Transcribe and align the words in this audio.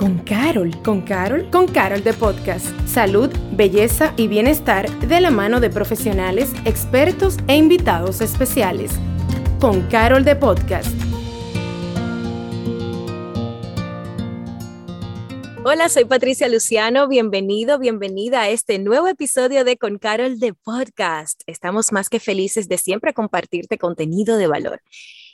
con 0.00 0.16
Carol. 0.20 0.74
¿Con 0.82 1.02
Carol? 1.02 1.50
Con 1.50 1.68
Carol 1.68 2.02
de 2.02 2.14
Podcast. 2.14 2.66
Salud, 2.88 3.28
belleza 3.52 4.14
y 4.16 4.28
bienestar 4.28 4.88
de 5.00 5.20
la 5.20 5.30
mano 5.30 5.60
de 5.60 5.68
profesionales, 5.68 6.54
expertos 6.64 7.36
e 7.48 7.56
invitados 7.58 8.22
especiales. 8.22 8.92
Con 9.60 9.82
Carol 9.88 10.24
de 10.24 10.36
Podcast. 10.36 10.90
Hola, 15.64 15.90
soy 15.90 16.06
Patricia 16.06 16.48
Luciano. 16.48 17.06
Bienvenido, 17.06 17.78
bienvenida 17.78 18.40
a 18.40 18.48
este 18.48 18.78
nuevo 18.78 19.06
episodio 19.06 19.64
de 19.64 19.76
Con 19.76 19.98
Carol 19.98 20.38
de 20.38 20.54
Podcast. 20.54 21.42
Estamos 21.46 21.92
más 21.92 22.08
que 22.08 22.20
felices 22.20 22.68
de 22.68 22.78
siempre 22.78 23.12
compartirte 23.12 23.76
contenido 23.76 24.38
de 24.38 24.46
valor. 24.46 24.80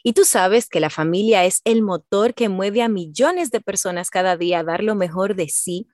Y 0.06 0.12
tú 0.12 0.24
sabes 0.24 0.68
que 0.68 0.78
la 0.78 0.88
familia 0.88 1.46
es 1.46 1.62
el 1.64 1.82
motor 1.82 2.32
que 2.32 2.48
mueve 2.48 2.80
a 2.80 2.88
millones 2.88 3.50
de 3.50 3.60
personas 3.60 4.08
cada 4.08 4.36
día 4.36 4.60
a 4.60 4.62
dar 4.62 4.84
lo 4.84 4.94
mejor 4.94 5.34
de 5.34 5.48
sí, 5.48 5.88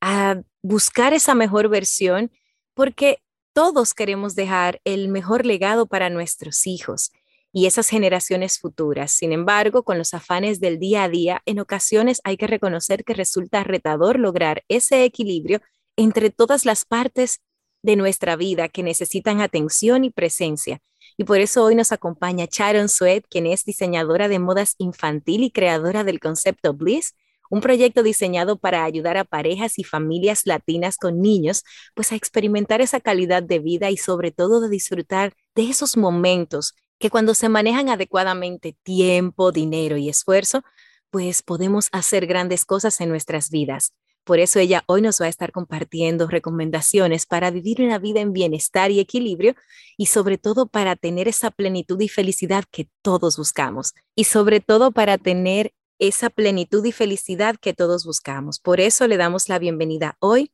a 0.00 0.40
buscar 0.62 1.12
esa 1.12 1.34
mejor 1.34 1.68
versión, 1.68 2.32
porque 2.72 3.18
todos 3.52 3.92
queremos 3.92 4.34
dejar 4.34 4.80
el 4.84 5.08
mejor 5.08 5.44
legado 5.44 5.86
para 5.86 6.08
nuestros 6.08 6.66
hijos 6.66 7.12
y 7.52 7.66
esas 7.66 7.90
generaciones 7.90 8.58
futuras. 8.58 9.12
Sin 9.12 9.30
embargo, 9.30 9.82
con 9.82 9.98
los 9.98 10.14
afanes 10.14 10.58
del 10.60 10.78
día 10.78 11.04
a 11.04 11.10
día, 11.10 11.42
en 11.44 11.60
ocasiones 11.60 12.22
hay 12.24 12.38
que 12.38 12.46
reconocer 12.46 13.04
que 13.04 13.12
resulta 13.12 13.62
retador 13.62 14.18
lograr 14.18 14.64
ese 14.68 15.04
equilibrio 15.04 15.60
entre 15.96 16.30
todas 16.30 16.64
las 16.64 16.86
partes 16.86 17.42
de 17.82 17.96
nuestra 17.96 18.36
vida 18.36 18.70
que 18.70 18.82
necesitan 18.82 19.42
atención 19.42 20.04
y 20.04 20.10
presencia 20.10 20.80
y 21.20 21.24
por 21.24 21.38
eso 21.38 21.62
hoy 21.62 21.74
nos 21.74 21.92
acompaña 21.92 22.48
Sharon 22.50 22.88
Sweat, 22.88 23.26
quien 23.28 23.46
es 23.46 23.66
diseñadora 23.66 24.26
de 24.26 24.38
modas 24.38 24.74
infantil 24.78 25.42
y 25.42 25.50
creadora 25.50 26.02
del 26.02 26.18
concepto 26.18 26.72
Bliss, 26.72 27.14
un 27.50 27.60
proyecto 27.60 28.02
diseñado 28.02 28.58
para 28.58 28.84
ayudar 28.84 29.18
a 29.18 29.24
parejas 29.24 29.78
y 29.78 29.84
familias 29.84 30.46
latinas 30.46 30.96
con 30.96 31.20
niños, 31.20 31.62
pues 31.94 32.12
a 32.12 32.14
experimentar 32.14 32.80
esa 32.80 33.00
calidad 33.00 33.42
de 33.42 33.58
vida 33.58 33.90
y 33.90 33.98
sobre 33.98 34.30
todo 34.30 34.62
de 34.62 34.70
disfrutar 34.70 35.34
de 35.54 35.68
esos 35.68 35.98
momentos 35.98 36.72
que 36.98 37.10
cuando 37.10 37.34
se 37.34 37.50
manejan 37.50 37.90
adecuadamente 37.90 38.74
tiempo, 38.82 39.52
dinero 39.52 39.98
y 39.98 40.08
esfuerzo, 40.08 40.62
pues 41.10 41.42
podemos 41.42 41.90
hacer 41.92 42.26
grandes 42.26 42.64
cosas 42.64 42.98
en 43.02 43.10
nuestras 43.10 43.50
vidas. 43.50 43.92
Por 44.24 44.38
eso 44.38 44.58
ella 44.58 44.84
hoy 44.86 45.02
nos 45.02 45.20
va 45.20 45.26
a 45.26 45.28
estar 45.28 45.52
compartiendo 45.52 46.26
recomendaciones 46.26 47.26
para 47.26 47.50
vivir 47.50 47.82
una 47.82 47.98
vida 47.98 48.20
en 48.20 48.32
bienestar 48.32 48.90
y 48.90 49.00
equilibrio 49.00 49.54
y 49.96 50.06
sobre 50.06 50.38
todo 50.38 50.66
para 50.66 50.96
tener 50.96 51.28
esa 51.28 51.50
plenitud 51.50 52.00
y 52.00 52.08
felicidad 52.08 52.64
que 52.70 52.88
todos 53.02 53.36
buscamos 53.36 53.94
y 54.14 54.24
sobre 54.24 54.60
todo 54.60 54.92
para 54.92 55.18
tener 55.18 55.72
esa 55.98 56.30
plenitud 56.30 56.84
y 56.84 56.92
felicidad 56.92 57.56
que 57.60 57.74
todos 57.74 58.04
buscamos. 58.04 58.58
Por 58.58 58.80
eso 58.80 59.06
le 59.06 59.16
damos 59.16 59.48
la 59.48 59.58
bienvenida 59.58 60.16
hoy 60.20 60.52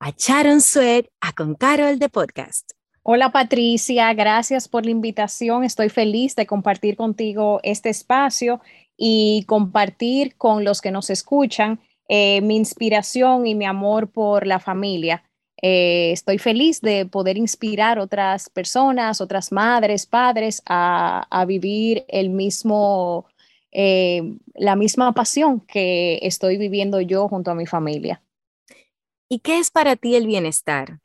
a 0.00 0.12
Sharon 0.16 0.60
Sweat, 0.60 1.06
a 1.20 1.32
Con 1.32 1.54
Carol 1.54 1.98
de 1.98 2.08
Podcast. 2.08 2.72
Hola 3.04 3.32
Patricia, 3.32 4.12
gracias 4.14 4.68
por 4.68 4.84
la 4.84 4.90
invitación. 4.90 5.64
Estoy 5.64 5.88
feliz 5.88 6.36
de 6.36 6.46
compartir 6.46 6.96
contigo 6.96 7.60
este 7.62 7.88
espacio 7.88 8.60
y 8.96 9.44
compartir 9.48 10.36
con 10.36 10.64
los 10.64 10.80
que 10.80 10.90
nos 10.92 11.10
escuchan 11.10 11.80
eh, 12.14 12.42
mi 12.42 12.56
inspiración 12.56 13.46
y 13.46 13.54
mi 13.54 13.64
amor 13.64 14.10
por 14.10 14.46
la 14.46 14.60
familia. 14.60 15.24
Eh, 15.62 16.12
estoy 16.12 16.36
feliz 16.36 16.82
de 16.82 17.06
poder 17.06 17.38
inspirar 17.38 17.98
otras 17.98 18.50
personas, 18.50 19.22
otras 19.22 19.50
madres, 19.50 20.04
padres 20.04 20.62
a, 20.66 21.44
vivir 21.48 22.04
el 22.08 22.28
mismo, 22.28 23.24
eh, 23.70 24.36
la 24.52 24.76
misma 24.76 25.14
pasión 25.14 25.60
que 25.60 26.18
estoy 26.20 26.58
viviendo 26.58 27.00
yo 27.00 27.28
junto 27.28 27.50
a 27.50 27.54
mi 27.54 27.64
familia. 27.64 28.22
¿Y 29.30 29.38
qué 29.38 29.58
es 29.58 29.70
para 29.70 29.96
ti 29.96 30.14
el 30.14 30.26
bienestar? 30.26 30.98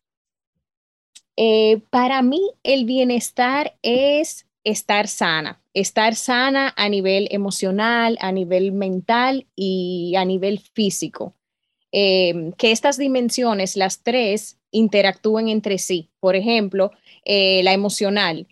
para 1.92 2.24
mí 2.24 2.42
el 2.64 2.86
bienestar 2.86 3.78
es 3.84 4.47
estar 4.68 5.08
sana, 5.08 5.62
estar 5.74 6.16
sana 6.16 6.74
a 6.76 6.90
nivel 6.90 7.30
emocional, 7.32 8.18
a 8.20 8.32
nivel 8.34 8.74
mental 8.74 9.48
y 9.56 10.14
a 10.18 10.26
nivel 10.26 10.60
físico. 10.60 11.34
Em, 11.92 12.52
que 12.52 12.72
estas 12.72 12.98
dimensiones, 12.98 13.78
las 13.78 14.04
tres, 14.04 14.58
interactúen 14.72 15.48
entre 15.48 15.78
sí. 15.78 16.10
Por 16.20 16.36
ejemplo, 16.36 16.92
eh, 17.24 17.62
la 17.64 17.74
emocional. 17.74 18.48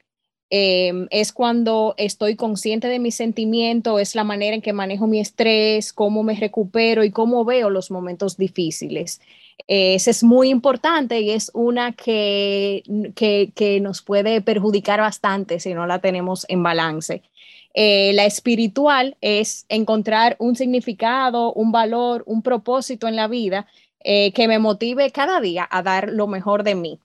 Em, 0.50 1.08
es 1.12 1.34
cuando 1.34 1.96
estoy 1.98 2.36
consciente 2.38 2.88
de 2.88 3.00
mi 3.00 3.12
sentimiento, 3.12 4.00
es 4.00 4.16
la 4.16 4.24
manera 4.24 4.56
en 4.56 4.62
que 4.62 4.72
manejo 4.72 5.08
mi 5.08 5.20
estrés, 5.20 5.92
cómo 5.92 6.24
me 6.24 6.36
recupero 6.36 7.04
y 7.04 7.12
cómo 7.12 7.44
veo 7.44 7.70
los 7.70 7.92
momentos 7.92 8.38
difíciles. 8.38 9.20
Esa 9.68 10.12
es 10.12 10.24
muy 10.24 10.50
importante 10.50 11.22
y 11.22 11.32
es 11.32 11.50
una 11.54 11.94
que, 11.94 12.84
que, 13.16 13.80
nos 13.82 14.02
puede 14.04 14.42
perjudicar 14.42 15.00
bastante 15.00 15.60
si 15.60 15.74
no 15.74 15.88
la 15.88 16.00
tenemos 16.00 16.46
en 16.50 16.62
balance. 16.62 17.24
Eh, 17.74 18.14
la 18.14 18.26
espiritual 18.26 19.18
es 19.22 19.66
encontrar 19.68 20.36
un 20.40 20.56
significado, 20.56 21.52
un 21.54 21.72
valor, 21.72 22.24
un 22.26 22.42
propósito 22.42 23.08
en 23.08 23.16
la 23.16 23.28
vida 23.28 23.68
eh, 24.02 24.32
que 24.34 24.48
me 24.48 24.60
motive 24.60 25.12
cada 25.12 25.42
día 25.42 25.68
a 25.70 25.82
dar 25.82 26.10
lo 26.10 26.28
mejor 26.28 26.64
de 26.64 26.76
mí. 26.76 27.00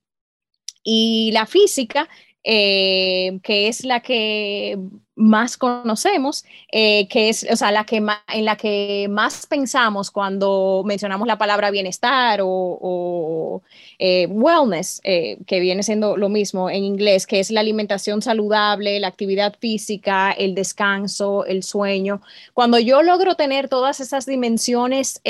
Y 0.85 1.31
la 1.33 1.47
física 1.47 2.09
eh, 2.43 3.39
que 3.43 3.69
es 3.69 3.85
la 3.85 4.01
que 4.01 4.79
más 5.15 5.59
conocemos, 5.59 6.47
eh, 6.73 7.07
que 7.09 7.29
es, 7.29 7.47
o 7.51 7.55
sea, 7.55 7.71
la 7.71 7.85
que 7.85 7.97
en 7.97 8.45
la 8.47 8.57
que 8.57 9.09
más 9.11 9.47
pensamos 9.47 10.11
cuando 10.11 10.83
mencionamos 10.87 11.29
la 11.29 11.37
palabra 11.37 11.71
bienestar 11.71 12.41
o, 12.43 13.63
eh, 13.99 14.27
wellness, 14.31 15.03
que 15.03 15.61
viene 15.61 15.83
siendo 15.83 16.17
lo 16.17 16.31
mismo 16.31 16.71
en 16.71 16.85
inglés, 16.85 17.27
que 17.27 17.41
es 17.41 17.51
la 17.51 17.61
alimentación 17.61 18.23
saludable, 18.23 18.99
la 19.01 19.09
actividad 19.09 19.55
física, 19.59 20.33
el 20.33 20.55
descanso, 20.55 21.45
el 21.45 21.63
sueño. 21.63 22.23
Cuando 22.55 22.79
yo 22.79 23.03
logro 23.03 23.35
tener 23.35 23.69
todas 23.69 24.01
esas 24.01 24.25
dimensiones 24.25 25.21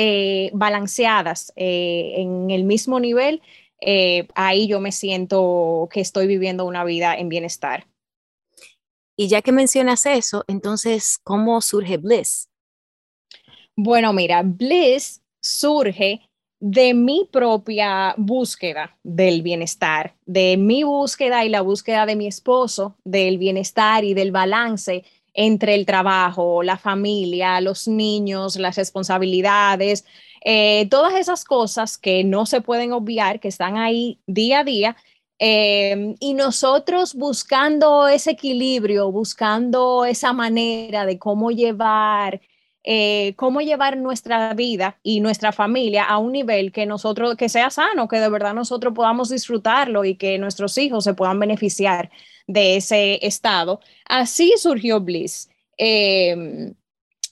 balanceadas 0.52 1.52
en 1.56 2.50
el 2.50 2.62
mismo 2.62 3.00
nivel, 3.00 3.42
eh, 3.80 4.28
ahí 4.34 4.68
yo 4.68 4.80
me 4.80 4.92
siento 4.92 5.88
que 5.92 6.00
estoy 6.00 6.26
viviendo 6.26 6.64
una 6.64 6.84
vida 6.84 7.16
en 7.16 7.28
bienestar. 7.28 7.86
Y 9.16 9.28
ya 9.28 9.42
que 9.42 9.52
mencionas 9.52 10.06
eso, 10.06 10.44
entonces, 10.48 11.18
¿cómo 11.22 11.60
surge 11.60 11.98
Bliss? 11.98 12.48
Bueno, 13.76 14.12
mira, 14.12 14.42
Bliss 14.42 15.22
surge 15.40 16.20
de 16.60 16.92
mi 16.92 17.26
propia 17.30 18.14
búsqueda 18.18 18.98
del 19.02 19.42
bienestar, 19.42 20.14
de 20.26 20.58
mi 20.58 20.84
búsqueda 20.84 21.44
y 21.44 21.48
la 21.48 21.62
búsqueda 21.62 22.04
de 22.04 22.16
mi 22.16 22.26
esposo 22.26 22.96
del 23.04 23.38
bienestar 23.38 24.04
y 24.04 24.12
del 24.12 24.30
balance 24.30 25.04
entre 25.32 25.74
el 25.74 25.86
trabajo, 25.86 26.62
la 26.62 26.76
familia, 26.76 27.60
los 27.60 27.88
niños, 27.88 28.56
las 28.56 28.76
responsabilidades, 28.76 30.04
eh, 30.42 30.88
todas 30.90 31.14
esas 31.14 31.44
cosas 31.44 31.98
que 31.98 32.24
no 32.24 32.46
se 32.46 32.60
pueden 32.60 32.92
obviar, 32.92 33.40
que 33.40 33.48
están 33.48 33.76
ahí 33.76 34.20
día 34.26 34.60
a 34.60 34.64
día, 34.64 34.96
eh, 35.38 36.14
y 36.20 36.34
nosotros 36.34 37.14
buscando 37.14 38.08
ese 38.08 38.32
equilibrio, 38.32 39.10
buscando 39.10 40.04
esa 40.04 40.32
manera 40.34 41.06
de 41.06 41.18
cómo 41.18 41.50
llevar, 41.50 42.42
eh, 42.84 43.34
cómo 43.36 43.62
llevar 43.62 43.96
nuestra 43.96 44.52
vida 44.54 44.98
y 45.02 45.20
nuestra 45.20 45.52
familia 45.52 46.04
a 46.04 46.18
un 46.18 46.32
nivel 46.32 46.72
que 46.72 46.84
nosotros, 46.84 47.36
que 47.36 47.48
sea 47.48 47.70
sano, 47.70 48.06
que 48.06 48.18
de 48.20 48.28
verdad 48.28 48.54
nosotros 48.54 48.92
podamos 48.94 49.30
disfrutarlo 49.30 50.04
y 50.04 50.16
que 50.16 50.38
nuestros 50.38 50.76
hijos 50.76 51.04
se 51.04 51.14
puedan 51.14 51.40
beneficiar 51.40 52.10
de 52.46 52.76
ese 52.76 53.24
estado. 53.26 53.80
Así 54.06 54.54
surgió 54.58 55.00
Bliss 55.00 55.48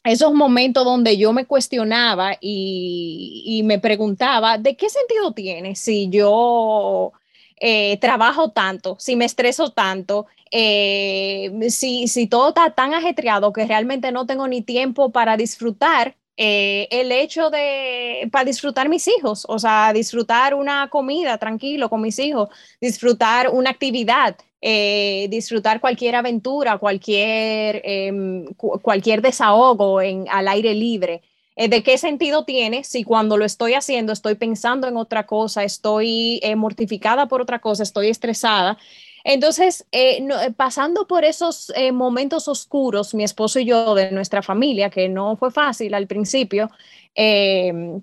esos 0.08 0.32
momentos 0.32 0.84
donde 0.84 1.16
yo 1.16 1.32
me 1.32 1.44
cuestionaba 1.46 2.36
y, 2.40 3.62
me 3.64 3.78
preguntaba, 3.78 4.58
¿de 4.58 4.76
qué 4.76 4.88
sentido 4.88 5.32
tiene 5.32 5.76
si 5.76 6.08
yo 6.08 7.12
eh, 7.60 7.98
trabajo 8.00 8.50
tanto, 8.50 8.96
si 8.98 9.16
me 9.16 9.24
estreso 9.24 9.70
tanto, 9.70 10.26
eh, 10.50 11.50
si, 11.70 12.26
todo 12.28 12.48
está 12.50 12.70
tan 12.70 12.94
ajetreado 12.94 13.52
que 13.52 13.66
realmente 13.66 14.12
no 14.12 14.26
tengo 14.26 14.48
ni 14.48 14.62
tiempo 14.62 15.10
para 15.10 15.36
disfrutar 15.36 16.16
eh, 16.36 16.86
el 16.90 17.10
hecho 17.10 17.50
de, 17.50 18.28
para 18.30 18.44
disfrutar 18.44 18.88
mis 18.88 19.08
hijos, 19.08 19.44
o 19.48 19.58
sea, 19.58 19.92
disfrutar 19.92 20.54
una 20.54 20.88
comida 20.88 21.36
tranquilo 21.38 21.90
con 21.90 22.00
mis 22.00 22.18
hijos, 22.18 22.48
disfrutar 22.80 23.50
una 23.50 23.70
actividad, 23.70 24.36
eh, 24.60 25.26
disfrutar 25.30 25.80
cualquier 25.80 26.16
aventura, 26.16 26.78
cualquier, 26.78 27.80
em, 27.84 28.44
cualquier 28.82 29.22
desahogo 29.22 30.00
en, 30.02 30.26
al 30.30 30.48
aire 30.48 30.74
libre. 30.74 31.22
Eh, 31.56 31.68
¿De 31.68 31.82
qué 31.82 31.98
sentido 31.98 32.44
tiene 32.44 32.84
si 32.84 33.04
cuando 33.04 33.36
lo 33.36 33.44
estoy 33.44 33.74
haciendo 33.74 34.12
estoy 34.12 34.34
pensando 34.36 34.86
en 34.88 34.96
otra 34.96 35.26
cosa, 35.26 35.64
estoy 35.64 36.40
mortificada 36.56 37.26
por 37.26 37.40
otra 37.40 37.58
cosa, 37.60 37.82
estoy 37.82 38.08
estresada? 38.08 38.78
Entonces, 39.24 39.86
eh, 39.92 40.26
eh, 40.26 40.52
pasando 40.56 41.06
por 41.06 41.22
esos 41.22 41.70
eh, 41.76 41.92
momentos 41.92 42.48
oscuros, 42.48 43.14
mi 43.14 43.24
esposo 43.24 43.60
y 43.60 43.66
yo, 43.66 43.94
de 43.94 44.10
nuestra 44.10 44.40
familia, 44.40 44.88
que 44.88 45.10
no 45.10 45.36
fue 45.36 45.50
fácil 45.50 45.92
al 45.92 46.06
principio, 46.06 46.70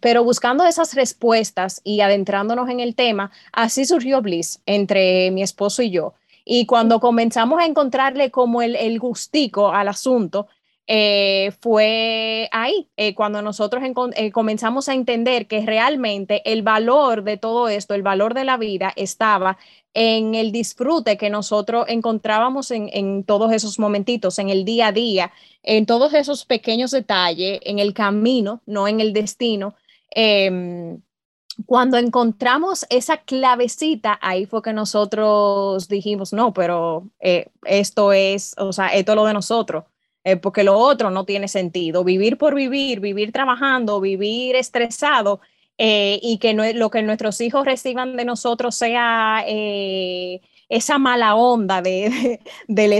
pero 0.01 0.25
buscando 0.25 0.65
esas 0.65 0.93
respuestas 0.93 1.79
y 1.85 2.01
adentrándonos 2.01 2.69
en 2.69 2.81
el 2.81 2.95
tema, 2.95 3.31
así 3.53 3.85
surgió 3.85 4.21
Bliss 4.21 4.61
entre 4.65 5.31
mi 5.31 5.41
esposo 5.41 5.81
y 5.81 5.89
yo. 5.89 6.13
Y 6.45 6.67
cuando 6.67 6.99
comenzamos 6.99 7.59
a 7.59 7.65
encontrarle 7.65 8.31
como 8.31 8.61
el, 8.61 8.75
el 8.75 8.99
gustico 8.99 9.71
al 9.71 9.87
asunto, 9.89 10.47
eh, 10.87 11.51
fue 11.61 12.47
ahí, 12.51 12.87
eh, 12.95 13.15
cuando 13.15 13.41
nosotros 13.41 13.83
eh, 14.15 14.31
comenzamos 14.31 14.87
a 14.87 14.93
entender 14.93 15.47
que 15.47 15.65
realmente 15.65 16.43
el 16.51 16.61
valor 16.61 17.23
de 17.23 17.37
todo 17.37 17.69
esto, 17.69 17.95
el 17.95 18.03
valor 18.03 18.35
de 18.35 18.43
la 18.43 18.57
vida 18.57 18.93
estaba 18.95 19.57
en 19.95 20.35
el 20.35 20.51
disfrute 20.51 21.17
que 21.17 21.31
nosotros 21.31 21.85
encontrábamos 21.87 22.69
en, 22.69 22.89
en, 22.93 23.23
todos 23.23 23.51
esos 23.51 23.79
momentitos, 23.79 24.37
en 24.37 24.49
el 24.49 24.63
día 24.63 24.87
a 24.87 24.91
día, 24.91 25.31
en 25.63 25.87
todos 25.87 26.13
esos 26.13 26.45
pequeños 26.45 26.91
detalles, 26.91 27.59
en 27.63 27.79
el 27.79 27.93
camino, 27.93 28.61
no 28.67 28.87
en 28.87 28.99
el 28.99 29.11
destino. 29.13 29.73
Cuando 31.65 31.97
encontramos 31.97 32.85
esa 32.89 33.17
clavecita, 33.17 34.19
ahí 34.21 34.45
fue 34.45 34.61
que 34.61 34.73
nosotros 34.73 35.87
dijimos, 35.87 36.33
no, 36.33 36.53
pero 36.53 37.09
esto 37.19 38.13
es, 38.13 38.55
o 38.57 38.73
sea, 38.73 38.87
esto 38.89 39.13
es 39.13 39.15
lo 39.15 39.25
de 39.25 39.33
nosotros. 39.33 39.85
Eh, 40.25 40.37
porque 40.37 40.63
lo 40.63 40.77
otro 40.77 41.11
no 41.11 41.23
tiene 41.23 41.47
sentido. 41.47 42.03
Vivir 42.03 42.37
por 42.37 42.55
vivir, 42.55 42.99
vivir 42.99 43.31
trabajando, 43.31 44.01
vivir 44.01 44.55
estresado 44.55 45.39
eh, 45.77 46.19
y 46.21 46.39
que 46.39 46.55
no, 46.55 46.63
lo 46.73 46.89
que 46.89 47.03
nuestros 47.03 47.39
hijos 47.41 47.63
reciban 47.63 48.15
de 48.17 48.25
nosotros 48.25 48.73
sea 48.75 49.43
eh, 49.47 50.41
esa 50.67 50.97
mala 50.97 51.35
onda 51.35 51.83
de, 51.83 52.39
del 52.67 52.91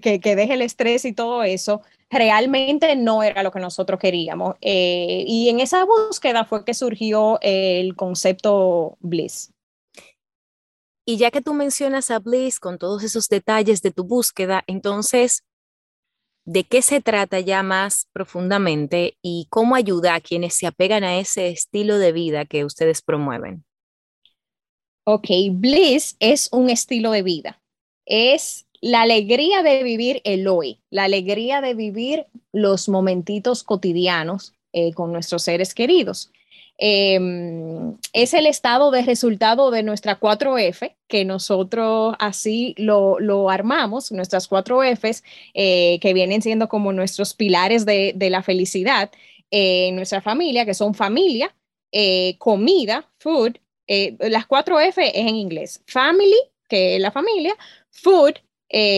que, 0.00 0.20
que, 0.20 0.36
deje 0.36 0.54
el 0.54 0.62
estrés 0.62 1.04
y 1.04 1.12
todo 1.12 1.42
eso, 1.42 1.82
realmente 2.10 2.96
no 2.96 3.22
era 3.22 3.42
lo 3.42 3.50
que 3.50 3.60
nosotros 3.60 4.00
queríamos. 4.00 4.56
y 4.60 5.48
en 5.48 5.60
esa 5.60 5.84
búsqueda 5.84 6.44
fue 6.44 6.64
que 6.64 6.74
surgió 6.74 7.38
el 7.42 7.96
concepto 7.96 8.96
Bliss. 9.00 9.52
Y 11.10 11.16
ya 11.16 11.30
que 11.30 11.40
tú 11.40 11.54
mencionas 11.54 12.10
a 12.10 12.18
Bliss 12.18 12.60
con 12.60 12.76
todos 12.76 13.02
esos 13.02 13.30
detalles 13.30 13.80
de 13.80 13.92
tu 13.92 14.04
búsqueda, 14.04 14.62
entonces, 14.66 15.42
de 16.44 16.64
qué 16.64 16.82
se 16.82 17.00
trata 17.00 17.40
ya 17.40 17.62
más 17.62 18.08
profundamente 18.12 19.16
y 19.22 19.46
cómo 19.48 19.74
ayuda 19.74 20.14
a 20.14 20.20
quienes 20.20 20.52
se 20.52 20.66
apegan 20.66 21.04
a 21.04 21.18
ese 21.18 21.48
estilo 21.48 21.96
de 21.96 22.12
vida 22.12 22.44
que 22.44 22.66
ustedes 22.66 23.00
promueven. 23.00 23.64
Ok, 25.04 25.28
Bliss 25.52 26.14
es 26.20 26.50
un 26.52 26.68
estilo 26.68 27.12
de 27.12 27.22
vida. 27.22 27.62
Es 28.04 28.66
la 28.80 29.02
alegría 29.02 29.62
de 29.62 29.82
vivir 29.82 30.20
el 30.24 30.46
hoy, 30.48 30.80
la 30.90 31.04
alegría 31.04 31.60
de 31.60 31.74
vivir 31.74 32.26
los 32.52 32.88
momentitos 32.88 33.64
cotidianos 33.64 34.54
eh, 34.72 34.92
con 34.92 35.12
nuestros 35.12 35.42
seres 35.42 35.74
queridos. 35.74 36.30
Em, 36.80 37.96
es 38.12 38.34
el 38.34 38.46
estado 38.46 38.92
de 38.92 39.02
resultado 39.02 39.72
de 39.72 39.82
nuestra 39.82 40.20
4F, 40.20 40.94
que 41.08 41.24
nosotros 41.24 42.14
así 42.20 42.74
lo, 42.78 43.50
armamos, 43.50 44.12
nuestras 44.12 44.46
4 44.46 44.84
Fs, 44.84 45.24
eh, 45.54 45.98
que 46.00 46.14
vienen 46.14 46.40
siendo 46.40 46.68
como 46.68 46.92
nuestros 46.92 47.34
pilares 47.34 47.84
de, 47.84 48.14
la 48.30 48.44
felicidad 48.44 49.10
en 49.50 49.96
nuestra 49.96 50.20
familia, 50.20 50.64
que 50.64 50.74
son 50.74 50.94
familia, 50.94 51.52
eh, 51.90 52.36
comida, 52.38 53.10
food, 53.18 53.58
eh, 53.88 54.16
las 54.20 54.46
4 54.46 54.78
F 54.80 55.04
es 55.04 55.14
en 55.16 55.34
inglés, 55.34 55.82
family, 55.86 56.38
que 56.68 56.96
es 56.96 57.02
la 57.02 57.10
familia, 57.10 57.56
food, 57.90 58.34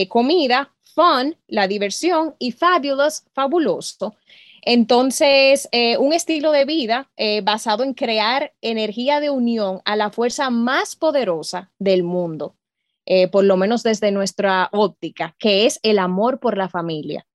comida, 0.09 0.73
fun, 0.93 1.37
la 1.47 1.67
diversión, 1.67 2.35
y 2.39 2.51
fabulous, 2.51 3.23
fabuloso. 3.33 4.15
Entonces, 4.63 5.67
eh, 5.71 5.97
un 5.97 6.13
estilo 6.13 6.51
de 6.51 6.65
vida 6.65 7.09
eh, 7.17 7.41
basado 7.41 7.83
en 7.83 7.93
crear 7.93 8.53
energía 8.61 9.19
de 9.19 9.31
unión 9.31 9.81
a 9.85 9.95
la 9.95 10.11
fuerza 10.11 10.49
más 10.51 10.95
poderosa 10.95 11.71
del 11.79 12.03
mundo, 12.03 12.55
eh, 13.05 13.27
por 13.27 13.43
lo 13.43 13.57
menos 13.57 13.81
desde 13.81 14.11
nuestra 14.11 14.69
óptica, 14.71 15.35
que 15.39 15.65
es 15.65 15.79
el 15.81 15.97
amor 15.97 16.39
por 16.39 16.57
la 16.57 16.69
familia. 16.69 17.25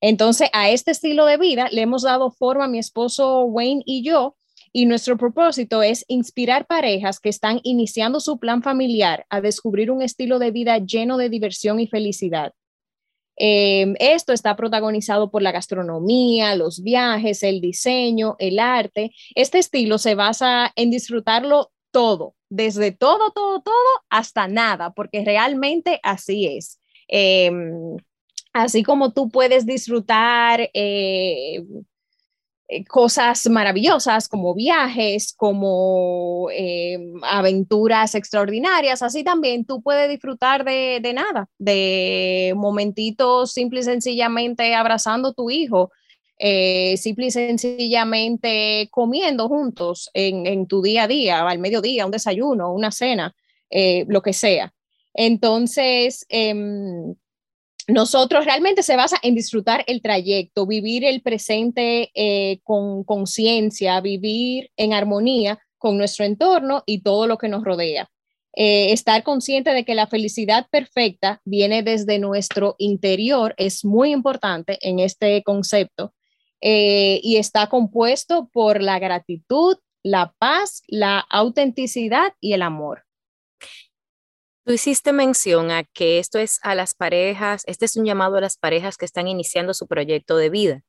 Entonces, 0.00 0.48
a 0.52 0.70
este 0.70 0.92
estilo 0.92 1.26
de 1.26 1.38
vida 1.38 1.68
le 1.72 1.82
hemos 1.82 2.02
dado 2.02 2.30
forma 2.30 2.64
a 2.64 2.68
mi 2.68 2.78
esposo 2.78 3.44
Wayne 3.44 3.82
y 3.84 4.04
yo, 4.04 4.36
y 4.74 4.84
nuestro 4.84 5.16
propósito 5.16 5.82
es 5.82 6.04
inspirar 6.08 6.66
parejas 6.66 7.18
que 7.18 7.30
están 7.30 7.60
iniciando 7.62 8.20
su 8.20 8.38
plan 8.38 8.62
familiar 8.62 9.24
a 9.30 9.40
descubrir 9.40 9.90
un 9.90 10.02
estilo 10.02 10.38
de 10.38 10.50
vida 10.50 10.76
lleno 10.78 11.16
de 11.16 11.30
diversión 11.30 11.80
y 11.80 11.86
felicidad 11.86 12.52
Em, 13.36 13.94
esto 13.98 14.32
está 14.32 14.54
protagonizado 14.56 15.30
por 15.30 15.42
la 15.42 15.52
gastronomía, 15.52 16.54
los 16.54 16.82
viajes, 16.82 17.42
el 17.42 17.60
diseño, 17.60 18.36
el 18.38 18.58
arte. 18.58 19.12
Este 19.34 19.58
estilo 19.58 19.98
se 19.98 20.14
basa 20.14 20.72
en 20.76 20.90
disfrutarlo 20.90 21.72
todo, 21.90 22.34
desde 22.48 22.92
todo, 22.92 23.32
todo, 23.32 23.60
todo 23.60 23.74
hasta 24.08 24.46
nada, 24.48 24.92
porque 24.92 25.24
realmente 25.24 26.00
así 26.02 26.46
es. 26.46 26.80
Em, 27.08 27.96
así 28.52 28.82
como 28.82 29.12
tú 29.12 29.28
puedes 29.28 29.66
disfrutar 29.66 30.70
eh, 30.72 31.62
cosas 32.88 33.48
maravillosas 33.48 34.28
como 34.28 34.54
viajes, 34.54 35.34
como 35.36 36.48
eh, 36.50 36.98
aventuras 37.22 38.14
extraordinarias, 38.14 39.02
así 39.02 39.22
también 39.22 39.64
tú 39.64 39.82
puedes 39.82 40.08
disfrutar 40.08 40.64
de, 40.64 41.12
nada, 41.14 41.48
de 41.58 42.54
momentitos 42.56 43.52
simple 43.52 43.80
y 43.80 43.82
sencillamente 43.82 44.74
abrazando 44.74 45.28
a 45.28 45.34
tu 45.34 45.50
hijo, 45.50 45.92
eh, 46.38 46.96
simple 46.96 47.26
y 47.26 47.30
sencillamente 47.30 48.88
comiendo 48.90 49.48
juntos 49.48 50.10
en, 50.14 50.66
tu 50.66 50.82
día 50.82 51.04
a 51.04 51.08
día, 51.08 51.46
al 51.46 51.58
mediodía, 51.58 52.06
un 52.06 52.12
desayuno, 52.12 52.72
una 52.72 52.90
cena, 52.90 53.34
lo 54.08 54.22
que 54.22 54.32
sea. 54.32 54.72
Entonces, 55.14 56.26
em, 56.28 57.14
nosotros 57.86 58.44
realmente 58.44 58.82
se 58.82 58.96
basa 58.96 59.18
en 59.22 59.34
disfrutar 59.34 59.84
el 59.86 60.00
trayecto, 60.00 60.66
vivir 60.66 61.04
el 61.04 61.22
presente 61.22 62.10
eh, 62.14 62.60
con 62.62 63.04
conciencia, 63.04 64.00
vivir 64.00 64.70
en 64.76 64.94
armonía 64.94 65.58
con 65.78 65.98
nuestro 65.98 66.24
entorno 66.24 66.82
y 66.86 67.02
todo 67.02 67.26
lo 67.26 67.36
que 67.36 67.48
nos 67.48 67.64
rodea. 67.64 68.10
Eh, 68.56 68.92
estar 68.92 69.22
consciente 69.24 69.70
de 69.70 69.84
que 69.84 69.94
la 69.94 70.06
felicidad 70.06 70.68
perfecta 70.70 71.40
viene 71.44 71.82
desde 71.82 72.18
nuestro 72.20 72.76
interior 72.78 73.52
es 73.56 73.84
muy 73.84 74.12
importante 74.12 74.78
en 74.80 75.00
este 75.00 75.42
concepto 75.42 76.14
eh, 76.60 77.20
y 77.22 77.36
está 77.36 77.66
compuesto 77.66 78.48
por 78.52 78.80
la 78.80 79.00
gratitud, 79.00 79.76
la 80.04 80.34
paz, 80.38 80.82
la 80.86 81.18
autenticidad 81.18 82.32
y 82.40 82.52
el 82.52 82.62
amor. 82.62 83.04
Tú 84.64 84.72
hiciste 84.72 85.12
mención 85.12 85.70
a 85.70 85.84
que 85.84 86.18
esto 86.18 86.38
es 86.38 86.58
a 86.62 86.74
las 86.74 86.94
parejas, 86.94 87.64
este 87.66 87.84
es 87.84 87.96
un 87.96 88.06
llamado 88.06 88.36
a 88.36 88.40
las 88.40 88.56
parejas 88.56 88.96
que 88.96 89.04
están 89.04 89.28
iniciando 89.28 89.74
su 89.74 89.86
proyecto 89.86 90.38
de 90.38 90.48
vida. 90.48 90.82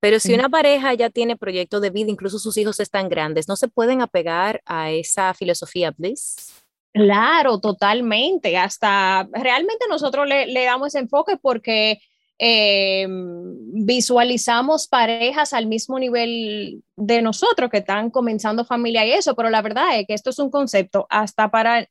Pero 0.00 0.18
si 0.18 0.34
una 0.34 0.48
pareja 0.48 0.94
ya 0.94 1.10
tiene 1.10 1.36
proyecto 1.36 1.78
de 1.78 1.90
vida, 1.90 2.10
incluso 2.10 2.38
sus 2.38 2.56
hijos 2.56 2.80
están 2.80 3.08
grandes, 3.08 3.48
¿no 3.48 3.54
se 3.54 3.68
pueden 3.68 4.00
apegar 4.00 4.62
a 4.64 4.90
esa 4.90 5.32
filosofía 5.34 5.92
Bliss? 5.96 6.64
Claro, 6.92 7.60
totalmente. 7.60 8.56
Hasta 8.56 9.28
realmente 9.30 9.84
nosotros 9.88 10.26
le, 10.26 10.64
damos 10.64 10.88
ese 10.88 10.98
enfoque 10.98 11.36
porque 11.36 12.00
eh, 12.38 13.06
visualizamos 13.08 14.88
parejas 14.88 15.52
al 15.52 15.66
mismo 15.66 16.00
nivel 16.00 16.82
de 16.96 17.22
nosotros 17.22 17.70
que 17.70 17.78
están 17.78 18.10
comenzando 18.10 18.64
familia 18.64 19.06
y 19.06 19.12
eso, 19.12 19.36
pero 19.36 19.50
la 19.50 19.62
verdad 19.62 20.00
es 20.00 20.06
que 20.06 20.14
esto 20.14 20.30
es 20.30 20.38
un 20.38 20.50
concepto 20.50 21.06
hasta 21.10 21.50
para 21.50 21.86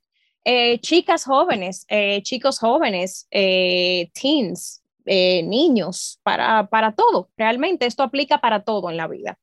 eh, 0.52 0.80
chicas 0.80 1.26
jóvenes, 1.26 1.86
eh, 1.90 2.24
chicos 2.24 2.58
jóvenes, 2.58 3.28
eh, 3.30 4.10
teens, 4.20 4.82
niños, 5.06 6.20
para, 6.24 6.68
para 6.70 6.96
todo. 6.96 7.30
Realmente 7.38 7.86
esto 7.86 8.02
aplica 8.02 8.42
para 8.42 8.64
todo 8.64 8.90
en 8.90 8.98
la 8.98 9.08
vida. 9.08 9.38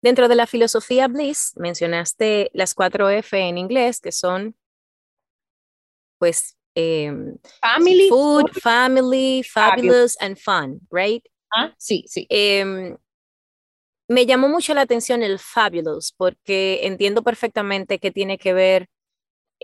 Dentro 0.00 0.28
de 0.28 0.36
la 0.36 0.46
filosofía 0.46 1.08
Bliss, 1.08 1.52
mencionaste 1.56 2.50
las 2.54 2.74
cuatro 2.74 3.10
F 3.10 3.36
en 3.36 3.58
inglés, 3.58 4.00
que 4.00 4.12
son, 4.12 4.54
pues, 6.18 6.56
em, 6.76 7.36
family, 7.60 8.08
food, 8.08 8.50
family, 8.62 9.42
fabulous, 9.42 10.16
and 10.20 10.36
fun, 10.36 10.80
right? 10.92 11.24
Ah, 11.56 11.74
sí, 11.76 12.04
sí. 12.06 12.26
Em, 12.30 12.96
me 14.08 14.26
llamó 14.26 14.48
mucho 14.48 14.74
la 14.74 14.82
atención 14.82 15.24
el 15.24 15.40
fabulous, 15.40 16.12
porque 16.16 16.86
entiendo 16.86 17.24
perfectamente 17.24 17.98
que 17.98 18.12
tiene 18.12 18.38
que 18.38 18.52
ver 18.52 18.88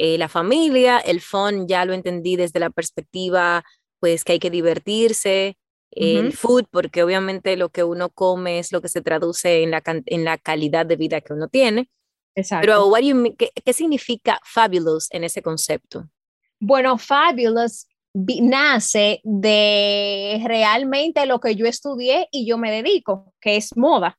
eh, 0.00 0.16
la 0.16 0.28
familia, 0.28 0.98
el 0.98 1.20
fun 1.20 1.66
ya 1.66 1.84
lo 1.84 1.92
entendí 1.92 2.36
desde 2.36 2.60
la 2.60 2.70
perspectiva, 2.70 3.64
pues 3.98 4.22
que 4.22 4.32
hay 4.34 4.38
que 4.38 4.48
divertirse, 4.48 5.58
el 5.90 6.32
food, 6.32 6.66
porque 6.70 7.02
obviamente 7.02 7.56
lo 7.56 7.70
que 7.70 7.82
uno 7.82 8.08
come 8.10 8.60
es 8.60 8.70
lo 8.70 8.80
que 8.80 8.88
se 8.88 9.00
traduce 9.00 9.64
en 9.64 9.72
la, 9.72 9.82
en 9.84 10.24
la 10.24 10.38
calidad 10.38 10.86
de 10.86 10.94
vida 10.94 11.20
que 11.20 11.32
uno 11.32 11.48
tiene. 11.48 11.90
Exacto. 12.36 12.62
Pero 12.62 12.92
¿qué, 13.36 13.50
¿qué 13.64 13.72
significa 13.72 14.38
fabulous 14.44 15.08
en 15.10 15.24
ese 15.24 15.42
concepto? 15.42 16.08
Bueno, 16.60 16.96
Fabulous 16.96 17.88
nace 18.14 19.20
de 19.24 20.40
realmente 20.44 21.26
lo 21.26 21.40
que 21.40 21.56
yo 21.56 21.66
estudié 21.66 22.28
y 22.30 22.46
yo 22.46 22.56
me 22.56 22.70
dedico, 22.70 23.34
que 23.40 23.56
es 23.56 23.76
moda. 23.76 24.16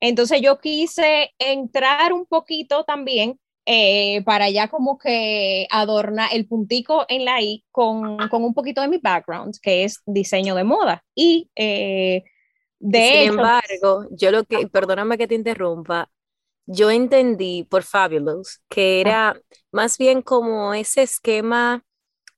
Entonces 0.00 0.40
yo 0.40 0.60
quise 0.60 1.34
entrar 1.40 2.12
un 2.12 2.26
poquito 2.26 2.84
también 2.84 3.40
eh, 3.66 4.22
para 4.24 4.48
ya 4.48 4.68
como 4.68 4.96
que 4.96 5.66
adornar 5.70 6.30
el 6.32 6.46
puntico 6.46 7.04
en 7.08 7.24
la 7.24 7.42
I 7.42 7.64
con, 7.72 8.16
con, 8.28 8.44
un 8.44 8.54
poquito 8.54 8.80
de 8.80 8.88
mi 8.88 8.98
background, 8.98 9.54
que 9.60 9.84
es 9.84 10.02
diseño 10.06 10.54
de 10.54 10.64
moda. 10.64 11.04
Y 11.14 11.50
eh, 11.56 12.22
de 12.78 13.08
Sin 13.08 13.28
embargo, 13.30 14.06
yo 14.12 14.30
lo 14.30 14.44
que, 14.44 14.68
perdóname 14.68 15.18
que 15.18 15.26
te 15.26 15.34
interrumpa, 15.34 16.08
yo 16.66 16.90
entendí 16.90 17.64
por 17.64 17.82
Fabulous 17.82 18.60
que 18.68 19.00
era 19.00 19.40
más 19.72 19.98
bien 19.98 20.22
como 20.22 20.74
ese 20.74 21.02
esquema 21.02 21.84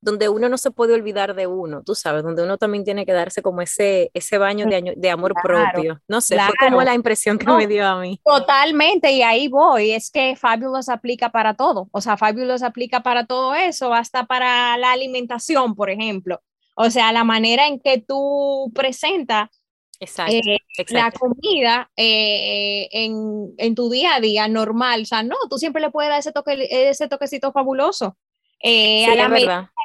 donde 0.00 0.28
uno 0.28 0.48
no 0.48 0.58
se 0.58 0.70
puede 0.70 0.94
olvidar 0.94 1.34
de 1.34 1.46
uno, 1.46 1.82
tú 1.82 1.94
sabes, 1.94 2.22
donde 2.22 2.42
uno 2.42 2.56
también 2.56 2.84
tiene 2.84 3.04
que 3.04 3.12
darse 3.12 3.42
como 3.42 3.62
ese, 3.62 4.10
ese 4.14 4.38
baño 4.38 4.66
de, 4.66 4.94
de 4.96 5.10
amor 5.10 5.34
propio. 5.42 6.00
No 6.06 6.20
sé, 6.20 6.38
fue 6.38 6.68
como 6.68 6.82
la 6.82 6.94
impresión 6.94 7.38
que 7.38 7.46
me 7.46 7.66
dio 7.66 7.86
a 7.86 8.00
mí. 8.00 8.20
Totalmente, 8.24 9.10
y 9.10 9.22
ahí 9.22 9.48
voy, 9.48 9.92
es 9.92 10.10
que 10.10 10.36
Fabulous 10.36 10.88
aplica 10.88 11.30
para 11.30 11.54
todo, 11.54 11.88
o 11.90 12.00
sea, 12.00 12.16
Fabulous 12.16 12.62
aplica 12.62 13.02
para 13.02 13.26
todo 13.26 13.54
eso, 13.54 13.92
hasta 13.92 14.26
para 14.26 14.76
la 14.78 14.92
alimentación, 14.92 15.74
por 15.74 15.90
ejemplo. 15.90 16.40
O 16.76 16.90
sea, 16.90 17.12
la 17.12 17.24
manera 17.24 17.66
en 17.66 17.80
que 17.80 18.00
tú 18.00 18.70
presentas 18.72 19.50
eh, 20.00 20.58
la 20.90 21.10
comida 21.10 21.90
eh, 21.96 22.88
en, 22.92 23.52
en, 23.58 23.74
tu 23.74 23.90
día 23.90 24.14
a 24.14 24.20
día 24.20 24.46
normal, 24.46 25.02
o 25.02 25.04
sea, 25.04 25.24
no, 25.24 25.34
tú 25.50 25.58
siempre 25.58 25.82
le 25.82 25.90
puedes 25.90 26.08
dar 26.08 26.20
ese, 26.20 26.30
toque, 26.30 26.68
ese 26.70 27.08
toquecito 27.08 27.50
fabuloso. 27.50 28.16
Eh, 28.62 29.06
a 29.06 29.14
la 29.16 29.28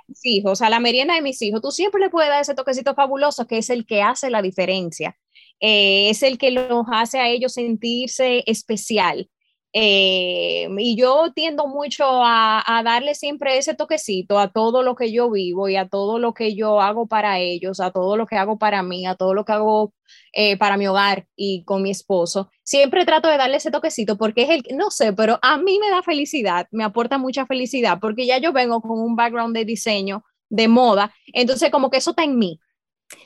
mis 0.07 0.25
hijos, 0.25 0.61
a 0.61 0.69
la 0.69 0.79
merienda 0.79 1.15
de 1.15 1.21
mis 1.21 1.41
hijos, 1.41 1.61
tú 1.61 1.71
siempre 1.71 2.01
le 2.01 2.09
puedes 2.09 2.29
dar 2.29 2.41
ese 2.41 2.55
toquecito 2.55 2.95
fabuloso 2.95 3.47
que 3.47 3.57
es 3.57 3.69
el 3.69 3.85
que 3.85 4.01
hace 4.01 4.29
la 4.29 4.41
diferencia, 4.41 5.17
eh, 5.59 6.09
es 6.09 6.23
el 6.23 6.37
que 6.37 6.51
los 6.51 6.85
hace 6.91 7.19
a 7.19 7.29
ellos 7.29 7.53
sentirse 7.53 8.43
especial. 8.47 9.29
Eh, 9.75 10.67
y 10.77 10.95
yo 10.95 11.31
tiendo 11.33 11.65
mucho 11.65 12.05
a, 12.05 12.63
a, 12.65 12.83
darle 12.83 13.15
siempre 13.15 13.57
ese 13.57 13.73
toquecito 13.73 14.37
a 14.37 14.51
todo 14.51 14.83
lo 14.83 14.95
que 14.95 15.11
yo 15.11 15.31
vivo 15.31 15.67
y 15.67 15.77
a 15.77 15.87
todo 15.87 16.19
lo 16.19 16.35
que 16.35 16.53
yo 16.53 16.79
hago 16.79 17.07
para 17.07 17.39
ellos, 17.39 17.79
a 17.79 17.89
todo 17.89 18.15
lo 18.15 18.27
que 18.27 18.35
hago 18.35 18.59
para 18.59 18.83
mí, 18.83 19.07
a 19.07 19.15
todo 19.15 19.33
lo 19.33 19.45
que 19.45 19.51
hago 19.53 19.93
eh, 20.31 20.57
para 20.57 20.77
mi 20.77 20.87
hogar 20.87 21.27
y 21.35 21.63
con 21.63 21.81
mi 21.81 21.91
esposo. 21.91 22.51
Siempre 22.63 23.05
trato 23.05 23.27
de 23.27 23.37
darle 23.37 23.57
ese 23.57 23.71
toquecito 23.71 24.17
porque 24.17 24.43
es 24.43 24.49
el, 24.49 24.77
no 24.77 24.91
sé, 24.91 25.13
pero 25.13 25.39
a 25.41 25.57
mí 25.57 25.79
me 25.79 25.89
da 25.89 26.03
felicidad, 26.03 26.67
me 26.71 26.83
aporta 26.83 27.17
mucha 27.17 27.45
felicidad 27.45 27.99
porque 27.99 28.25
ya 28.25 28.37
yo 28.37 28.53
vengo 28.53 28.81
con 28.81 28.99
un 28.99 29.15
background 29.15 29.55
de 29.55 29.65
diseño, 29.65 30.23
de 30.49 30.67
moda, 30.67 31.13
entonces 31.33 31.71
como 31.71 31.89
que 31.89 31.97
eso 31.97 32.11
está 32.11 32.23
en 32.23 32.37
mí. 32.37 32.59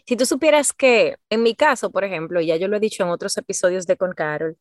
Si 0.05 0.15
tú 0.15 0.25
supieras 0.25 0.73
que 0.73 1.15
en 1.29 1.43
mi 1.43 1.55
caso, 1.55 1.91
por 1.91 2.03
ejemplo, 2.03 2.41
ya 2.41 2.57
yo 2.57 2.67
lo 2.67 2.77
he 2.77 2.79
dicho 2.79 3.03
en 3.03 3.09
otros 3.09 3.37
episodios 3.37 3.85
de 3.85 3.97
Con 3.97 4.13
Carol, 4.13 4.57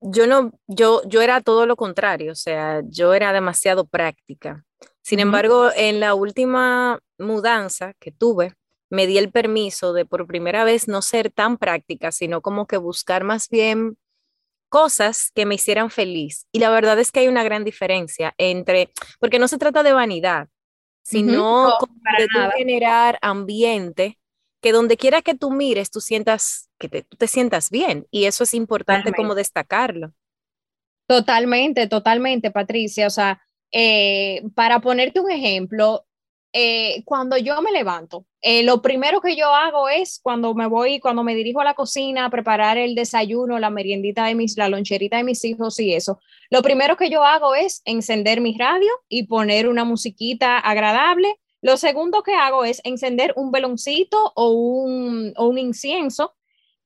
yo 0.00 0.26
no, 0.26 0.52
yo, 0.66 1.02
yo 1.06 1.22
era 1.22 1.40
todo 1.40 1.66
lo 1.66 1.76
contrario, 1.76 2.32
o 2.32 2.36
sea, 2.36 2.82
yo 2.86 3.14
era 3.14 3.32
demasiado 3.32 3.86
práctica. 3.86 4.64
Sin 5.02 5.20
embargo, 5.20 5.70
en 5.74 6.00
la 6.00 6.14
última 6.14 7.00
mudanza 7.18 7.94
que 7.98 8.12
tuve, 8.12 8.54
me 8.90 9.06
di 9.06 9.18
el 9.18 9.30
permiso 9.30 9.92
de 9.92 10.04
por 10.04 10.26
primera 10.26 10.64
vez 10.64 10.88
no 10.88 11.02
ser 11.02 11.30
tan 11.30 11.56
práctica, 11.56 12.12
sino 12.12 12.40
como 12.40 12.66
que 12.66 12.76
buscar 12.76 13.24
más 13.24 13.48
bien 13.48 13.96
cosas 14.68 15.30
que 15.34 15.46
me 15.46 15.56
hicieran 15.56 15.90
feliz. 15.90 16.46
Y 16.52 16.60
la 16.60 16.70
verdad 16.70 16.98
es 16.98 17.12
que 17.12 17.20
hay 17.20 17.28
una 17.28 17.44
gran 17.44 17.64
diferencia 17.64 18.34
entre, 18.38 18.92
porque 19.18 19.38
no 19.38 19.48
se 19.48 19.58
trata 19.58 19.82
de 19.82 19.92
vanidad, 19.92 20.48
sino 21.02 21.76
de 22.18 22.28
generar 22.56 23.18
ambiente 23.22 24.19
que 24.60 24.72
donde 24.72 24.96
quiera 24.96 25.22
que 25.22 25.34
tú 25.34 25.50
mires, 25.50 25.90
tú 25.90 26.00
sientas 26.00 26.68
que 26.78 26.88
te, 26.88 27.02
tú 27.02 27.16
te 27.16 27.26
sientas 27.26 27.70
bien. 27.70 28.06
Y 28.10 28.24
eso 28.24 28.44
es 28.44 28.54
importante 28.54 29.12
como 29.12 29.34
destacarlo. 29.34 30.12
Totalmente, 31.06 31.88
totalmente, 31.88 32.50
Patricia. 32.50 33.06
O 33.06 33.10
sea, 33.10 33.40
eh, 33.72 34.42
para 34.54 34.80
ponerte 34.80 35.20
un 35.20 35.30
ejemplo, 35.30 36.06
eh, 36.52 37.02
cuando 37.04 37.36
yo 37.36 37.62
me 37.62 37.70
levanto, 37.70 38.26
eh, 38.40 38.62
lo 38.64 38.82
primero 38.82 39.20
que 39.20 39.36
yo 39.36 39.54
hago 39.54 39.88
es 39.88 40.18
cuando 40.22 40.54
me 40.54 40.66
voy, 40.66 40.98
cuando 40.98 41.22
me 41.22 41.34
dirijo 41.34 41.60
a 41.60 41.64
la 41.64 41.74
cocina 41.74 42.24
a 42.24 42.30
preparar 42.30 42.76
el 42.76 42.94
desayuno, 42.94 43.58
la 43.58 43.70
meriendita 43.70 44.26
de 44.26 44.34
mis, 44.34 44.56
la 44.56 44.68
loncherita 44.68 45.18
de 45.18 45.24
mis 45.24 45.44
hijos 45.44 45.78
y 45.78 45.94
eso, 45.94 46.18
lo 46.50 46.62
primero 46.62 46.96
que 46.96 47.10
yo 47.10 47.24
hago 47.24 47.54
es 47.54 47.82
encender 47.84 48.40
mi 48.40 48.56
radio 48.58 48.90
y 49.08 49.24
poner 49.24 49.68
una 49.68 49.84
musiquita 49.84 50.58
agradable 50.58 51.36
lo 51.62 51.76
segundo 51.76 52.22
que 52.22 52.34
hago 52.34 52.64
es 52.64 52.80
encender 52.84 53.32
un 53.36 53.50
veloncito 53.50 54.32
o 54.34 54.50
un, 54.50 55.32
o 55.36 55.48
un 55.48 55.58
incienso 55.58 56.34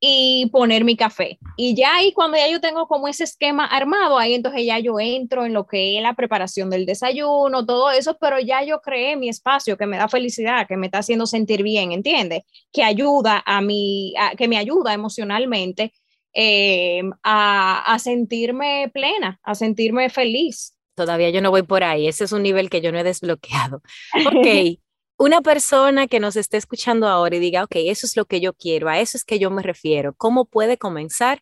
y 0.00 0.50
poner 0.52 0.85
mi 0.85 0.97
café. 0.97 1.38
Y 1.57 1.75
ya 1.75 1.97
ahí 1.97 2.12
cuando 2.12 2.37
ya 2.37 2.49
yo 2.49 2.61
tengo 2.61 2.87
como 2.88 3.09
ese 3.09 3.25
esquema 3.25 3.64
armado, 3.64 4.19
ahí 4.19 4.35
entonces 4.35 4.66
ya 4.66 4.78
yo 4.78 5.00
entro 5.00 5.47
en 5.47 5.54
lo 5.54 5.66
que 5.66 5.97
es 5.97 6.02
la 6.02 6.14
preparación 6.14 6.69
del 6.69 6.85
desayuno, 6.85 7.64
todo 7.64 7.90
eso, 7.90 8.19
pero 8.21 8.38
ya 8.38 8.62
yo 8.64 8.81
creé 8.81 9.16
mi 9.16 9.28
espacio 9.31 9.78
que 9.78 9.87
me 9.87 9.97
da 9.97 10.09
felicidad, 10.09 10.66
que 10.69 10.76
me 10.76 10.87
está 10.87 10.99
haciendo 10.99 11.26
sentir 11.26 11.62
bien, 11.62 11.93
¿entiendes? 11.93 12.43
Que 12.73 12.83
ayuda 12.83 13.43
a 13.47 13.61
mí, 13.62 14.12
que 14.37 14.49
me 14.49 14.59
ayuda 14.59 14.93
emocionalmente 14.93 15.95
eh, 16.35 17.02
a, 17.23 17.95
a 17.95 17.99
sentirme 17.99 18.90
plena, 18.93 19.40
a 19.43 19.54
sentirme 19.54 20.11
feliz. 20.11 20.74
Todavía 20.95 21.31
yo 21.31 21.41
no 21.41 21.51
voy 21.51 21.63
por 21.63 21.85
ahí. 21.85 22.09
Ese 22.09 22.25
es 22.25 22.33
un 22.33 22.43
nivel 22.43 22.71
que 22.71 22.81
yo 22.81 22.93
no 22.93 22.99
he 22.99 23.05
desbloqueado. 23.05 23.83
Ok, 24.27 24.79
una 25.17 25.43
persona 25.43 26.07
que 26.07 26.21
nos 26.21 26.37
esté 26.37 26.57
escuchando 26.57 27.09
ahora 27.09 27.37
y 27.37 27.41
diga, 27.41 27.65
ok, 27.65 27.77
eso 27.77 28.07
es 28.07 28.17
lo 28.17 28.25
que 28.27 28.41
yo 28.41 28.53
quiero, 28.53 28.89
a 28.89 28.99
eso 29.01 29.17
es 29.17 29.25
que 29.25 29.39
yo 29.39 29.51
me 29.51 29.63
refiero. 29.63 30.15
¿Cómo 30.17 30.45
puede 30.45 30.77
comenzar? 30.77 31.41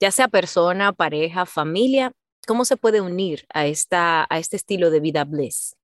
Ya 0.00 0.10
sea 0.10 0.28
persona, 0.28 0.92
pareja, 0.92 1.46
familia, 1.46 2.12
¿cómo 2.46 2.64
se 2.64 2.76
puede 2.76 3.00
unir 3.00 3.46
a, 3.52 3.66
esta, 3.66 4.26
a 4.28 4.38
este 4.38 4.56
estilo 4.56 4.90
de 4.90 5.00
vida 5.00 5.24
bliss? 5.24 5.77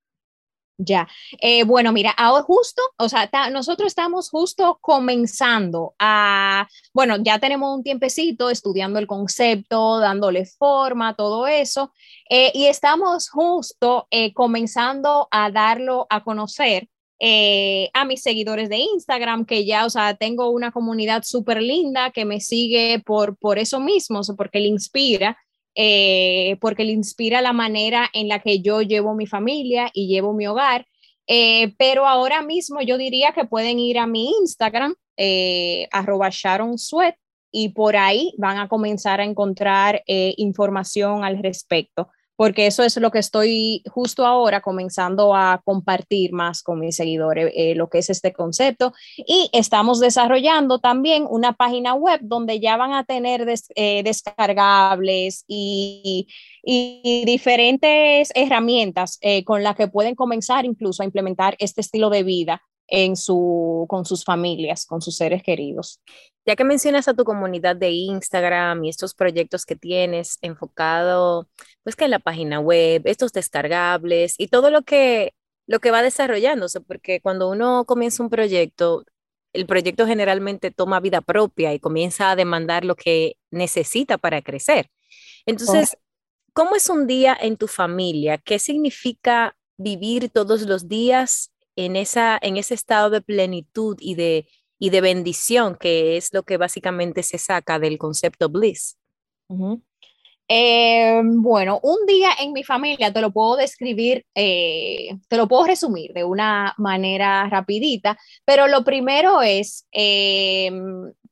Ya, 0.76 1.06
eh, 1.40 1.62
bueno, 1.62 1.92
mira, 1.92 2.10
ahora 2.10 2.42
justo, 2.42 2.82
o 2.98 3.08
sea, 3.08 3.30
nosotros 3.52 3.86
estamos 3.86 4.28
justo 4.28 4.78
comenzando 4.80 5.94
a, 6.00 6.66
bueno, 6.92 7.16
ya 7.22 7.38
tenemos 7.38 7.76
un 7.76 7.84
tiempecito 7.84 8.50
estudiando 8.50 8.98
el 8.98 9.06
concepto, 9.06 10.00
dándole 10.00 10.46
forma, 10.46 11.14
todo 11.14 11.46
eso, 11.46 11.92
eh, 12.28 12.50
y 12.54 12.66
estamos 12.66 13.30
justo 13.30 14.08
eh, 14.10 14.34
comenzando 14.34 15.28
a 15.30 15.48
darlo 15.52 16.08
a 16.10 16.24
conocer 16.24 16.88
a 17.94 18.04
mis 18.04 18.20
seguidores 18.20 18.68
de 18.68 18.76
Instagram, 18.76 19.46
que 19.46 19.64
ya, 19.64 19.86
o 19.86 19.90
sea, 19.90 20.14
tengo 20.14 20.50
una 20.50 20.72
comunidad 20.72 21.22
súper 21.22 21.62
linda 21.62 22.10
que 22.10 22.26
me 22.26 22.38
sigue 22.40 23.00
por, 23.06 23.38
por 23.38 23.58
eso 23.58 23.80
mismo, 23.80 24.20
porque 24.36 24.60
le 24.60 24.66
inspira. 24.68 25.38
Eh, 25.76 26.56
porque 26.60 26.84
le 26.84 26.92
inspira 26.92 27.42
la 27.42 27.52
manera 27.52 28.08
en 28.12 28.28
la 28.28 28.38
que 28.38 28.60
yo 28.60 28.82
llevo 28.82 29.14
mi 29.14 29.26
familia 29.26 29.90
y 29.92 30.06
llevo 30.06 30.32
mi 30.32 30.46
hogar. 30.46 30.86
Eh, 31.26 31.74
pero 31.78 32.06
ahora 32.06 32.42
mismo 32.42 32.80
yo 32.82 32.98
diría 32.98 33.32
que 33.32 33.44
pueden 33.44 33.78
ir 33.78 33.98
a 33.98 34.06
mi 34.06 34.30
Instagram, 34.40 34.94
eh, 35.16 35.88
arroba 35.90 36.28
Sharon 36.30 36.76
y 37.50 37.70
por 37.70 37.96
ahí 37.96 38.34
van 38.36 38.58
a 38.58 38.68
comenzar 38.68 39.20
a 39.20 39.24
encontrar 39.24 40.02
información 40.06 41.24
al 41.24 41.40
respecto 41.40 42.08
porque 42.36 42.66
eso 42.66 42.82
es 42.82 42.96
lo 42.96 43.10
que 43.10 43.18
estoy 43.18 43.82
justo 43.90 44.26
ahora 44.26 44.60
comenzando 44.60 45.34
a 45.34 45.60
compartir 45.64 46.32
más 46.32 46.62
con 46.62 46.80
mis 46.80 46.96
seguidores, 46.96 47.52
eh, 47.54 47.74
lo 47.74 47.88
que 47.88 47.98
es 47.98 48.10
este 48.10 48.32
concepto. 48.32 48.92
Y 49.16 49.50
estamos 49.52 50.00
desarrollando 50.00 50.78
también 50.78 51.26
una 51.28 51.52
página 51.52 51.94
web 51.94 52.20
donde 52.22 52.60
ya 52.60 52.76
van 52.76 52.92
a 52.92 53.04
tener 53.04 53.46
eh, 53.76 54.02
descargables 54.02 55.44
y, 55.46 56.28
y, 56.62 57.24
diferentes 57.24 58.30
herramientas 58.34 59.18
eh, 59.20 59.44
con 59.44 59.62
las 59.62 59.76
que 59.76 59.88
pueden 59.88 60.14
comenzar 60.14 60.64
incluso 60.64 61.02
a 61.02 61.06
implementar 61.06 61.56
este 61.58 61.80
estilo 61.80 62.10
de 62.10 62.22
vida 62.22 62.62
en 62.88 63.16
su, 63.16 63.86
con 63.88 64.04
sus 64.04 64.24
familias, 64.24 64.86
con 64.86 65.00
sus 65.00 65.16
seres 65.16 65.42
queridos. 65.42 66.00
Ya 66.46 66.56
que 66.56 66.64
mencionas 66.64 67.08
a 67.08 67.14
tu 67.14 67.24
comunidad 67.24 67.76
de 67.76 67.90
Instagram 67.90 68.84
y 68.84 68.90
estos 68.90 69.14
proyectos 69.14 69.64
que 69.64 69.76
tienes 69.76 70.38
enfocado, 70.42 71.48
pues 71.82 71.96
que 71.96 72.04
en 72.04 72.10
la 72.10 72.18
página 72.18 72.60
web, 72.60 73.02
estos 73.06 73.32
descargables 73.32 74.34
y 74.38 74.48
todo 74.48 74.70
lo 74.70 74.82
que, 74.82 75.34
lo 75.66 75.80
que 75.80 75.90
va 75.90 76.02
desarrollándose, 76.02 76.80
porque 76.80 77.20
cuando 77.20 77.48
uno 77.48 77.84
comienza 77.86 78.22
un 78.22 78.28
proyecto, 78.28 79.04
el 79.54 79.66
proyecto 79.66 80.06
generalmente 80.06 80.70
toma 80.70 81.00
vida 81.00 81.22
propia 81.22 81.72
y 81.72 81.80
comienza 81.80 82.30
a 82.30 82.36
demandar 82.36 82.84
lo 82.84 82.96
que 82.96 83.36
necesita 83.50 84.18
para 84.18 84.42
crecer. 84.42 84.90
Entonces, 85.46 85.96
¿cómo 86.52 86.76
es 86.76 86.90
un 86.90 87.06
día 87.06 87.36
en 87.40 87.56
tu 87.56 87.68
familia? 87.68 88.36
¿Qué 88.36 88.58
significa 88.58 89.56
vivir 89.76 90.28
todos 90.30 90.62
los 90.62 90.88
días 90.88 91.52
en, 91.76 91.96
esa, 91.96 92.38
en 92.40 92.56
ese 92.56 92.74
estado 92.74 93.10
de 93.10 93.20
plenitud 93.20 93.96
y 94.00 94.14
de, 94.14 94.46
y 94.78 94.90
de 94.90 95.00
bendición, 95.00 95.76
que 95.78 96.16
es 96.16 96.32
lo 96.32 96.42
que 96.42 96.56
básicamente 96.56 97.22
se 97.22 97.38
saca 97.38 97.78
del 97.78 97.98
concepto 97.98 98.48
bliss. 98.48 98.96
Eh, 100.46 101.22
bueno, 101.24 101.80
un 101.82 102.04
día 102.06 102.30
en 102.38 102.52
mi 102.52 102.64
familia 102.64 103.12
te 103.12 103.22
lo 103.22 103.32
puedo 103.32 103.56
describir, 103.56 104.26
eh, 104.34 105.16
te 105.28 105.36
lo 105.38 105.48
puedo 105.48 105.64
resumir 105.64 106.12
de 106.12 106.24
una 106.24 106.74
manera 106.76 107.48
rapidita, 107.48 108.18
pero 108.44 108.66
lo 108.66 108.84
primero 108.84 109.40
es 109.40 109.86
eh, 109.92 110.70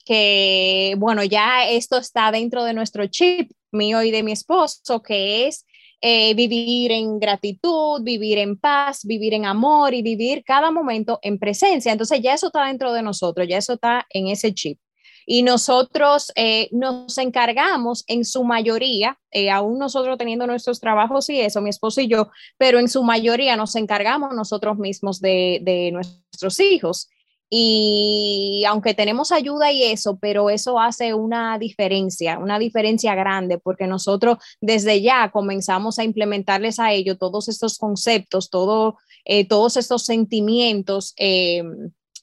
que, 0.07 0.95
bueno, 0.99 1.25
ya 1.25 1.69
esto 1.69 1.99
está 1.99 2.31
dentro 2.33 2.65
de 2.65 2.73
nuestro 2.73 3.07
chip 3.07 3.53
mío 3.71 4.03
y 4.03 4.11
de 4.11 4.23
mi 4.23 4.33
esposo, 4.33 5.03
que 5.03 5.47
es 5.47 5.67
vivir 6.03 6.91
en 6.93 7.19
gratitud, 7.21 8.03
vivir 8.03 8.39
en 8.39 8.59
paz, 8.59 9.05
vivir 9.05 9.35
en 9.35 9.47
amor 9.47 9.95
y 9.95 10.03
vivir 10.03 10.43
cada 10.45 10.71
momento 10.71 11.19
en 11.23 11.39
presencia. 11.39 11.93
Entonces 11.93 12.21
ya 12.21 12.35
eso 12.35 12.49
está 12.49 12.67
dentro 12.67 12.93
de 12.93 13.03
nosotros, 13.03 13.47
ya 13.49 13.59
eso 13.59 13.75
está 13.75 14.07
en 14.11 14.27
ese 14.29 14.53
chip. 14.53 14.79
Y 15.27 15.43
nosotros 15.43 16.33
eh, 16.35 16.69
nos 16.73 17.17
encargamos 17.19 18.05
en 18.09 18.25
su 18.25 18.45
mayoría, 18.45 19.19
eh, 19.31 19.51
aún 19.51 19.79
nosotros 19.79 20.19
teniendo 20.19 20.47
nuestros 20.47 20.81
trabajos 20.81 21.29
y 21.31 21.41
eso, 21.41 21.61
mi 21.61 21.71
esposo 21.71 22.01
y 22.01 22.09
yo, 22.09 22.31
pero 22.59 22.79
en 22.79 22.89
su 22.89 23.03
mayoría 23.03 23.57
nos 23.57 23.77
encargamos 23.77 24.35
nosotros 24.35 24.79
mismos 24.79 25.21
de, 25.21 25.61
de 25.63 25.93
nuestros 25.93 26.59
hijos. 26.61 27.09
Y 27.55 28.65
aunque 28.67 28.95
tenemos 28.95 29.31
ayuda 29.31 29.71
y 29.73 29.83
eso, 29.83 30.17
pero 30.19 30.49
eso 30.49 30.81
hace 30.81 31.13
una 31.13 31.59
diferencia, 31.59 32.39
una 32.39 32.59
diferencia 32.59 33.15
grande, 33.15 33.59
porque 33.59 33.87
nosotros 33.87 34.39
desde 34.63 35.03
ya 35.03 35.31
comenzamos 35.31 35.99
a 35.99 36.05
implementarles 36.05 36.79
a 36.79 36.93
ellos 36.93 37.19
todos 37.19 37.51
estos 37.51 37.77
conceptos, 37.77 38.49
todo, 38.49 38.97
eh, 39.27 39.47
todos 39.47 39.77
estos 39.77 40.07
sentimientos 40.07 41.15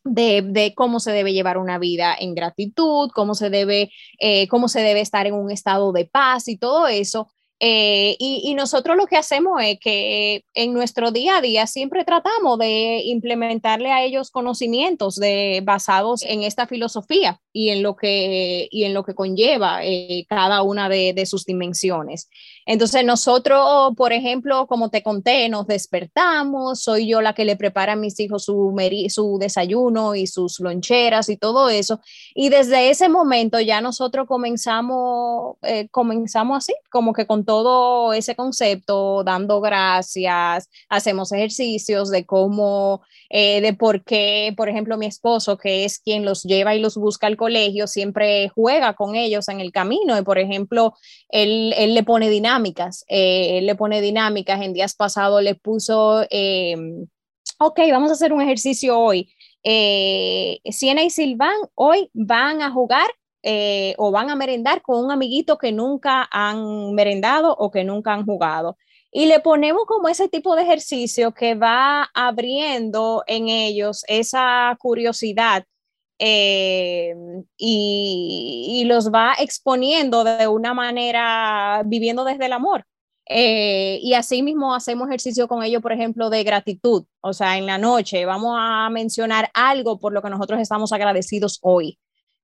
de, 0.04 0.74
cómo 0.76 1.00
se 1.00 1.12
debe 1.12 1.34
llevar 1.34 1.60
una 1.60 1.78
vida 1.78 2.16
en 2.20 2.34
gratitud, 2.34 3.12
cómo 3.14 3.36
se 3.36 3.52
debe, 3.52 3.92
eh, 4.20 4.48
cómo 4.48 4.68
se 4.68 4.82
debe 4.82 5.02
estar 5.02 5.28
en 5.28 5.36
un 5.36 5.52
estado 5.52 5.92
de 5.92 6.06
paz 6.06 6.48
y 6.48 6.58
todo 6.58 6.88
eso. 6.88 7.30
Eh, 7.62 8.16
y, 8.20 8.54
nosotros 8.54 8.96
lo 8.96 9.06
que 9.06 9.18
hacemos 9.18 9.62
es 9.62 9.80
que 9.80 10.46
en 10.54 10.74
nuestro 10.74 11.12
día 11.12 11.38
a 11.38 11.42
día 11.42 11.68
siempre 11.68 12.06
tratamos 12.06 12.58
de 12.58 13.02
implementarle 13.04 13.92
a 13.92 14.04
ellos 14.04 14.32
conocimientos 14.32 15.16
de, 15.16 15.62
basados 15.64 16.24
en 16.24 16.44
esta 16.44 16.68
filosofía 16.68 17.42
y 17.60 17.72
en 17.72 17.84
lo 17.84 17.98
que, 17.98 18.70
y 18.72 18.86
en 18.86 18.94
lo 18.94 19.04
que 19.04 19.14
conlleva 19.14 19.84
eh, 19.84 20.26
cada 20.30 20.62
una 20.62 20.88
de, 20.88 21.12
de, 21.12 21.26
sus 21.26 21.44
dimensiones. 21.44 22.30
Entonces 22.66 23.04
nosotros, 23.04 23.94
por 23.98 24.14
ejemplo, 24.14 24.66
como 24.66 24.90
te 24.90 25.04
conté, 25.04 25.50
nos 25.50 25.68
despertamos, 25.68 26.82
soy 26.82 27.08
yo 27.10 27.20
la 27.20 27.34
que 27.34 27.44
le 27.44 27.58
prepara 27.58 27.94
a 27.94 27.96
mis 27.98 28.18
hijos 28.22 28.46
su, 28.46 28.74
su 29.10 29.38
desayuno 29.40 30.16
y 30.16 30.26
sus 30.26 30.62
loncheras 30.62 31.28
y 31.28 31.36
todo 31.36 31.68
eso. 31.68 32.00
Y 32.34 32.48
desde 32.48 32.92
ese 32.92 33.10
momento 33.10 33.60
ya 33.60 33.82
nosotros 33.82 34.26
comenzamos, 34.26 35.58
eh, 35.64 35.90
comenzamos 35.90 36.60
así, 36.60 36.74
como 36.90 37.12
que 37.12 37.28
con 37.28 37.44
todo 37.44 38.14
ese 38.14 38.38
concepto, 38.38 39.26
dando 39.26 39.60
gracias, 39.60 40.70
hacemos 40.88 41.34
ejercicios 41.34 42.10
de 42.10 42.26
cómo, 42.26 43.02
eh, 43.30 43.60
de 43.60 43.74
por 43.74 44.06
qué, 44.06 44.54
por 44.56 44.70
ejemplo, 44.70 44.98
mi 44.98 45.08
esposo, 45.08 45.58
que 45.58 45.84
es 45.84 46.00
quien 46.00 46.24
los 46.24 46.44
lleva 46.44 46.74
y 46.74 46.80
los 46.80 46.96
busca 46.96 47.28
al 47.28 47.36
colegio, 47.36 47.49
siempre 47.92 48.50
juega 48.50 48.94
con 48.94 49.16
ellos 49.16 49.48
en 49.50 49.60
el 49.60 49.72
camino. 49.72 50.18
Y, 50.18 50.24
por 50.24 50.40
ejemplo, 50.40 50.94
él, 51.30 51.74
él 51.78 51.94
le 51.94 52.04
pone 52.04 52.30
dinámica 52.30 52.50
dinámicas, 52.50 53.06
eh, 53.08 53.62
le 53.62 53.76
pone 53.76 54.02
dinámicas, 54.02 54.62
en 54.62 54.74
días 54.74 54.96
pasados 54.96 55.44
le 55.44 55.56
puso, 55.56 56.26
eh, 56.30 56.76
ok, 57.60 57.80
vamos 57.92 58.10
a 58.10 58.14
hacer 58.14 58.34
un 58.34 58.42
ejercicio 58.42 58.98
hoy. 58.98 59.30
Eh, 59.64 60.60
Siena 60.72 61.04
y 61.04 61.10
Silván 61.10 61.58
hoy 61.76 62.10
van 62.14 62.62
a 62.62 62.72
jugar 62.72 63.08
eh, 63.44 63.94
o 63.98 64.12
van 64.12 64.30
a 64.30 64.36
merendar 64.36 64.82
con 64.82 65.04
un 65.04 65.12
amiguito 65.12 65.58
que 65.58 65.72
nunca 65.72 66.28
han 66.32 66.94
merendado 66.94 67.56
o 67.58 67.72
que 67.72 67.84
nunca 67.84 68.14
han 68.14 68.26
jugado. 68.26 68.78
Y 69.12 69.26
le 69.26 69.40
ponemos 69.40 69.84
como 69.88 70.08
ese 70.08 70.30
tipo 70.30 70.56
de 70.56 70.64
ejercicio 70.64 71.34
que 71.34 71.56
va 71.56 72.10
abriendo 72.14 73.24
en 73.28 73.50
ellos 73.50 74.04
esa 74.08 74.76
curiosidad 74.80 75.66
eh, 76.20 77.16
y, 77.58 78.84
los 78.86 79.12
va 79.12 79.36
exponiendo 79.40 80.24
de 80.24 80.48
una 80.48 80.74
manera, 80.74 81.84
viviendo 81.86 82.24
desde 82.26 82.46
el 82.48 82.54
amor. 82.54 82.86
Eh, 83.32 84.00
y 84.02 84.14
así 84.16 84.42
mismo 84.42 84.74
hacemos 84.74 85.08
ejercicio 85.08 85.48
con 85.48 85.64
ellos, 85.64 85.82
por 85.82 85.94
ejemplo, 85.94 86.30
de 86.30 86.44
gratitud. 86.44 87.06
O 87.22 87.34
sea, 87.34 87.58
en 87.58 87.66
la 87.66 87.78
noche 87.78 88.26
vamos 88.26 88.56
a 88.60 88.90
mencionar 88.90 89.50
algo 89.54 90.00
por 90.00 90.14
lo 90.14 90.22
que 90.22 90.30
nosotros 90.30 90.60
estamos 90.60 90.92
agradecidos 90.94 91.60
hoy. 91.62 92.00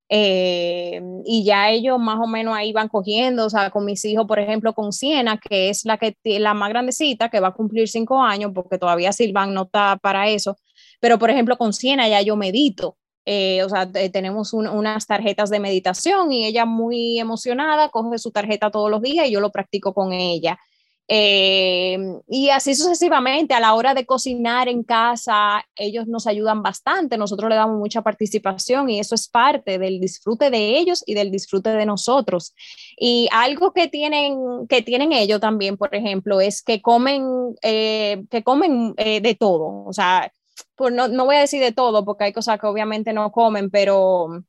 Eh, 0.08 1.02
y 1.26 1.44
ya 1.44 1.72
ellos 1.72 1.98
más 2.00 2.20
o 2.22 2.28
menos 2.28 2.56
ahí 2.56 2.72
van 2.72 2.88
cogiendo, 2.90 3.46
o 3.48 3.50
sea, 3.50 3.72
con 3.72 3.86
mis 3.86 4.06
hijos, 4.06 4.28
por 4.28 4.40
ejemplo, 4.40 4.74
con 4.74 4.94
Siena, 4.94 5.40
que 5.40 5.70
es 5.70 5.84
la, 5.86 5.98
que, 5.98 6.16
la 6.40 6.54
más 6.54 6.70
grandecita, 6.70 7.30
que 7.30 7.40
va 7.40 7.50
a 7.50 7.54
cumplir 7.54 7.88
cinco 7.90 8.22
años, 8.22 8.52
porque 8.54 8.78
todavía 8.78 9.12
Silvan 9.12 9.54
no 9.54 9.64
está 9.64 9.98
para 9.98 10.30
eso, 10.30 10.58
pero 11.00 11.18
por 11.18 11.32
ejemplo, 11.32 11.58
con 11.58 11.74
Siena 11.74 12.08
ya 12.08 12.22
yo 12.22 12.36
medito, 12.36 12.98
eh, 13.26 13.64
o 13.64 13.70
sea, 13.70 13.92
tenemos 13.92 14.54
unas 14.54 15.08
tarjetas 15.08 15.50
de 15.50 15.60
meditación 15.60 16.32
y 16.32 16.46
ella 16.46 16.66
muy 16.66 17.20
emocionada 17.20 17.90
coge 17.90 18.20
su 18.20 18.32
tarjeta 18.32 18.70
todos 18.70 18.92
los 18.92 19.02
días 19.02 19.28
y 19.28 19.32
yo 19.32 19.40
lo 19.40 19.52
practico 19.52 19.94
con 19.94 20.14
ella. 20.14 20.60
Eh, 21.08 21.98
y 22.28 22.50
así 22.50 22.74
sucesivamente, 22.74 23.54
a 23.54 23.60
la 23.60 23.76
hora 23.76 23.94
de 23.94 24.06
cocinar 24.08 24.68
en 24.68 24.84
casa, 24.84 25.64
ellos 25.76 26.08
nos 26.08 26.26
ayudan 26.26 26.64
bastante, 26.64 27.18
nosotros 27.18 27.50
le 27.50 27.56
damos 27.56 27.78
mucha 27.78 28.02
participación 28.02 28.90
y 28.90 29.00
eso 29.00 29.14
es 29.14 29.28
parte 29.28 29.78
del 29.78 30.00
disfrute 30.00 30.50
de 30.50 30.78
ellos 30.78 31.04
y 31.06 31.14
del 31.14 31.30
disfrute 31.30 31.70
de 31.72 31.86
nosotros. 31.86 32.56
Y 32.98 33.28
algo 33.32 33.72
que 33.72 33.88
tienen, 33.88 34.68
que 34.68 34.82
tienen 34.82 35.12
ellos 35.12 35.40
también, 35.40 35.78
por 35.78 35.94
ejemplo, 35.94 36.42
es 36.42 36.64
que 36.64 36.82
comen, 36.82 37.56
eh, 37.62 38.24
que 38.32 38.44
comen 38.44 38.94
de 38.96 39.38
todo, 39.40 39.86
o 39.86 39.94
sea, 39.94 40.32
pues 40.76 40.94
no, 40.94 41.08
no 41.08 41.26
voy 41.26 41.38
a 41.38 41.42
decir 41.42 41.62
de 41.62 41.72
todo, 41.72 42.06
porque 42.06 42.26
hay 42.26 42.34
cosas 42.34 42.60
que 42.60 42.68
obviamente 42.68 43.14
no 43.14 43.32
comen, 43.32 43.70
pero, 43.70 44.44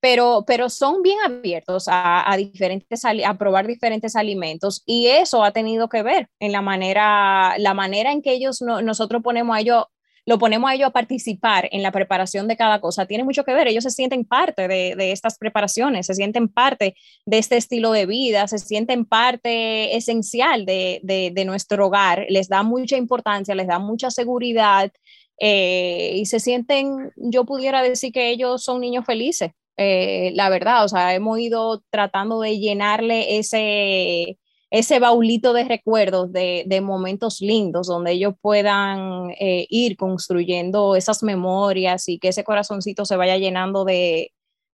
pero, 0.00 0.44
pero 0.46 0.68
son 0.70 1.02
bien 1.02 1.18
abiertos 1.24 1.88
a, 1.88 2.30
a, 2.30 2.36
diferentes, 2.36 3.02
a 3.04 3.34
probar 3.38 3.66
diferentes 3.66 4.16
alimentos 4.16 4.82
y 4.86 5.08
eso 5.08 5.42
ha 5.42 5.52
tenido 5.52 5.88
que 5.88 6.02
ver 6.02 6.28
en 6.38 6.52
la 6.52 6.62
manera, 6.62 7.58
la 7.58 7.74
manera 7.74 8.12
en 8.12 8.22
que 8.22 8.32
ellos, 8.32 8.62
nosotros 8.62 9.22
ponemos 9.22 9.56
a 9.56 9.60
ellos 9.60 9.84
lo 10.26 10.38
ponemos 10.38 10.68
a 10.68 10.74
ellos 10.74 10.88
a 10.88 10.92
participar 10.92 11.68
en 11.70 11.82
la 11.82 11.92
preparación 11.92 12.48
de 12.48 12.56
cada 12.56 12.80
cosa, 12.80 13.06
tiene 13.06 13.22
mucho 13.22 13.44
que 13.44 13.54
ver. 13.54 13.68
Ellos 13.68 13.84
se 13.84 13.92
sienten 13.92 14.24
parte 14.24 14.66
de, 14.66 14.96
de, 14.96 15.12
estas 15.12 15.38
preparaciones, 15.38 16.06
se 16.06 16.14
sienten 16.14 16.48
parte 16.48 16.96
de 17.24 17.38
este 17.38 17.56
estilo 17.56 17.92
de 17.92 18.06
vida, 18.06 18.48
se 18.48 18.58
sienten 18.58 19.04
parte 19.04 19.96
esencial 19.96 20.66
de, 20.66 21.00
de, 21.02 21.44
nuestro 21.44 21.86
hogar, 21.86 22.26
les 22.28 22.48
da 22.48 22.64
mucha 22.64 22.96
importancia, 22.96 23.54
les 23.54 23.68
da 23.68 23.78
mucha 23.78 24.10
seguridad 24.10 24.90
eh, 25.38 26.12
y 26.16 26.26
se 26.26 26.40
sienten, 26.40 27.12
yo 27.16 27.44
pudiera 27.44 27.82
decir 27.82 28.12
que 28.12 28.30
ellos 28.30 28.64
son 28.64 28.80
niños 28.80 29.06
felices. 29.06 29.52
Eh, 29.76 30.32
la 30.34 30.48
verdad, 30.48 30.84
o 30.84 30.88
sea, 30.88 31.14
hemos 31.14 31.38
ido 31.38 31.82
tratando 31.90 32.40
de 32.40 32.58
llenarle 32.58 33.38
ese, 33.38 34.38
ese 34.78 34.98
baulito 34.98 35.54
de 35.54 35.64
recuerdos, 35.64 36.30
de, 36.32 36.64
de 36.66 36.80
momentos 36.82 37.40
lindos, 37.40 37.86
donde 37.86 38.12
ellos 38.12 38.34
puedan 38.40 39.30
eh, 39.40 39.66
ir 39.70 39.96
construyendo 39.96 40.96
esas 40.96 41.22
memorias 41.22 42.08
y 42.08 42.18
que 42.18 42.28
ese 42.28 42.44
corazoncito 42.44 43.06
se 43.06 43.16
vaya 43.16 43.38
llenando 43.38 43.86
de, 43.86 44.34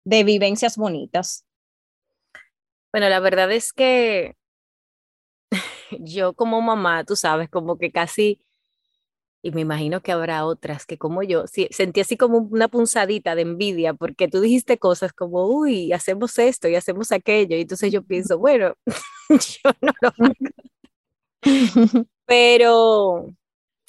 de 0.05 0.25
vivencias 0.25 0.77
bonitas. 0.77 1.47
Bueno, 2.93 3.09
la 3.09 3.21
verdad 3.21 3.51
es 3.51 3.73
que 3.73 4.37
yo 5.99 6.35
como 6.35 6.61
mamá, 6.61 7.05
tú 7.05 7.17
sabes, 7.17 7.49
como 7.49 7.79
que 7.79 7.91
casi, 7.91 8.39
y 9.47 9.53
me 9.53 9.61
imagino 9.61 10.01
que 10.01 10.11
habrá 10.11 10.45
otras 10.45 10.87
que 10.87 10.99
como 10.99 11.23
yo, 11.23 11.45
sentí 11.47 12.01
así 12.01 12.17
como 12.17 12.39
una 12.39 12.67
punzadita 12.67 13.37
de 13.37 13.43
envidia, 13.43 13.95
porque 13.95 14.27
tú 14.27 14.41
dijiste 14.41 14.77
cosas 14.77 15.13
como, 15.13 15.47
uy, 15.47 15.93
hacemos 15.93 16.37
esto 16.41 16.67
y 16.67 16.75
hacemos 16.75 17.13
aquello, 17.13 17.57
y 17.57 17.61
entonces 17.61 17.93
yo 17.93 18.03
pienso, 18.03 18.41
bueno, 18.41 18.75
yo 19.31 19.71
no 19.81 19.93
lo 20.01 20.09
hago. 20.09 20.35
Pero, 22.27 23.27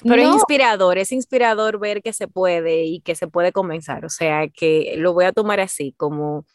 pero 0.03 0.21
es 0.21 0.29
inspirador, 0.29 0.99
es 0.99 1.11
inspirador 1.11 1.79
ver 1.79 2.03
que 2.03 2.13
se 2.13 2.27
puede 2.27 2.83
y 2.83 2.99
que 2.99 3.15
se 3.15 3.27
puede 3.27 3.51
comenzar. 3.51 4.05
O 4.05 4.09
sea, 4.09 4.47
que 4.49 4.93
lo 4.97 5.13
voy 5.13 5.25
a 5.25 5.33
tomar 5.33 5.59
así, 5.59 5.95
como 5.97 6.45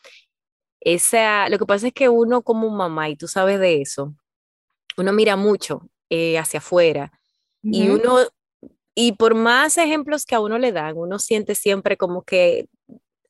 esa, 0.78 1.48
lo 1.48 1.58
que 1.58 1.66
pasa 1.66 1.88
es 1.88 1.92
que 1.92 2.08
uno 2.08 2.42
como 2.42 2.70
mamá, 2.70 3.08
y 3.08 3.16
tú 3.16 3.26
sabes 3.26 3.58
de 3.58 3.82
eso, 3.82 4.14
uno 4.96 5.12
mira 5.12 5.34
mucho 5.34 5.88
eh, 6.08 6.38
hacia 6.38 6.58
afuera 6.58 7.10
y 7.64 7.88
uno, 7.88 8.18
y 8.94 9.12
por 9.12 9.34
más 9.34 9.78
ejemplos 9.78 10.24
que 10.26 10.34
a 10.34 10.40
uno 10.40 10.58
le 10.58 10.72
dan, 10.72 10.96
uno 10.96 11.18
siente 11.18 11.54
siempre 11.54 11.96
como 11.96 12.22
que 12.22 12.66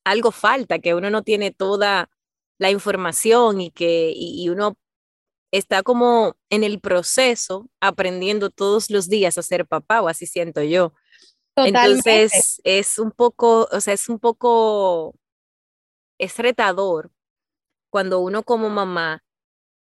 algo 0.04 0.32
falta, 0.32 0.78
que 0.80 0.94
uno 0.94 1.10
no 1.10 1.22
tiene 1.22 1.52
toda 1.52 2.10
la 2.58 2.70
información 2.70 3.60
y 3.60 3.70
que 3.70 4.12
y 4.14 4.48
uno 4.48 4.76
está 5.52 5.82
como 5.82 6.36
en 6.50 6.64
el 6.64 6.80
proceso 6.80 7.68
aprendiendo 7.80 8.50
todos 8.50 8.90
los 8.90 9.08
días 9.08 9.38
a 9.38 9.42
ser 9.42 9.66
papá, 9.66 10.02
o 10.02 10.08
así 10.08 10.26
siento 10.26 10.62
yo. 10.62 10.94
Entonces 11.56 12.60
es 12.64 12.98
un 12.98 13.12
poco, 13.12 13.68
o 13.70 13.80
sea, 13.80 13.94
es 13.94 14.08
un 14.08 14.18
poco, 14.18 15.14
es 16.18 16.38
retador 16.38 17.10
cuando 17.90 18.20
uno 18.20 18.42
como 18.44 18.70
mamá 18.70 19.22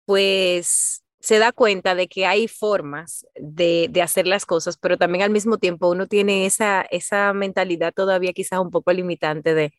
pues 0.06 1.02
se 1.26 1.40
da 1.40 1.50
cuenta 1.50 1.96
de 1.96 2.06
que 2.06 2.24
hay 2.24 2.46
formas 2.46 3.26
de, 3.34 3.90
hacer 4.00 4.28
las 4.28 4.46
cosas, 4.46 4.76
pero 4.76 4.96
también 4.96 5.24
al 5.24 5.30
mismo 5.30 5.58
tiempo 5.58 5.88
uno 5.90 6.06
tiene 6.06 6.46
esa, 6.46 6.82
esa 6.82 7.32
mentalidad 7.32 7.92
todavía 7.92 8.32
quizás 8.32 8.60
un 8.60 8.70
poco 8.70 8.92
limitante 8.92 9.52
de, 9.52 9.74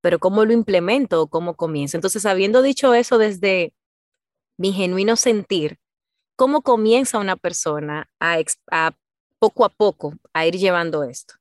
pero 0.00 0.20
¿cómo 0.20 0.44
lo 0.44 0.52
implemento 0.52 1.26
cómo 1.26 1.56
comienzo? 1.56 1.96
Entonces, 1.96 2.24
habiendo 2.26 2.62
dicho 2.62 2.94
eso 2.94 3.18
desde 3.18 3.74
mi 4.56 4.72
genuino 4.72 5.16
sentir, 5.16 5.80
¿cómo 6.36 6.62
comienza 6.62 7.18
una 7.18 7.34
persona 7.34 8.08
a, 8.20 8.36
a 8.70 8.92
poco 9.40 9.64
a 9.64 9.70
poco 9.70 10.14
a 10.32 10.46
ir 10.46 10.54
llevando 10.54 11.02
esto? 11.02 11.34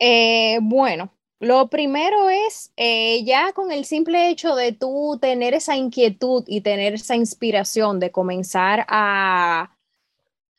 Eh, 0.00 0.58
bueno, 0.60 1.16
lo 1.40 1.68
primero 1.68 2.28
es 2.28 2.70
eh, 2.76 3.24
ya 3.24 3.52
con 3.54 3.72
el 3.72 3.86
simple 3.86 4.28
hecho 4.28 4.54
de 4.54 4.72
tú 4.72 5.18
tener 5.20 5.54
esa 5.54 5.74
inquietud 5.74 6.44
y 6.46 6.60
tener 6.60 6.94
esa 6.94 7.16
inspiración 7.16 7.98
de 7.98 8.10
comenzar 8.12 8.84
a 8.88 9.74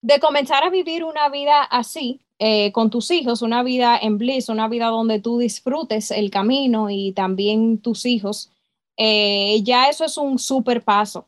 de 0.01 0.19
comenzar 0.19 0.63
a 0.63 0.71
vivir 0.71 1.03
una 1.03 1.29
vida 1.29 1.61
así 1.61 2.21
eh, 2.39 2.71
con 2.71 2.89
tus 2.89 3.11
hijos, 3.11 3.43
una 3.43 3.61
vida 3.61 3.95
en 4.01 4.17
bliss, 4.17 4.49
una 4.49 4.67
vida 4.67 4.87
donde 4.87 5.19
tú 5.19 5.37
disfrutes 5.37 6.09
el 6.09 6.31
camino 6.31 6.89
y 6.89 7.11
también 7.11 7.77
tus 7.77 8.07
hijos, 8.07 8.49
eh, 8.97 9.61
ya 9.61 9.87
eso 9.89 10.05
es 10.05 10.17
un 10.17 10.39
super 10.39 10.83
paso. 10.83 11.27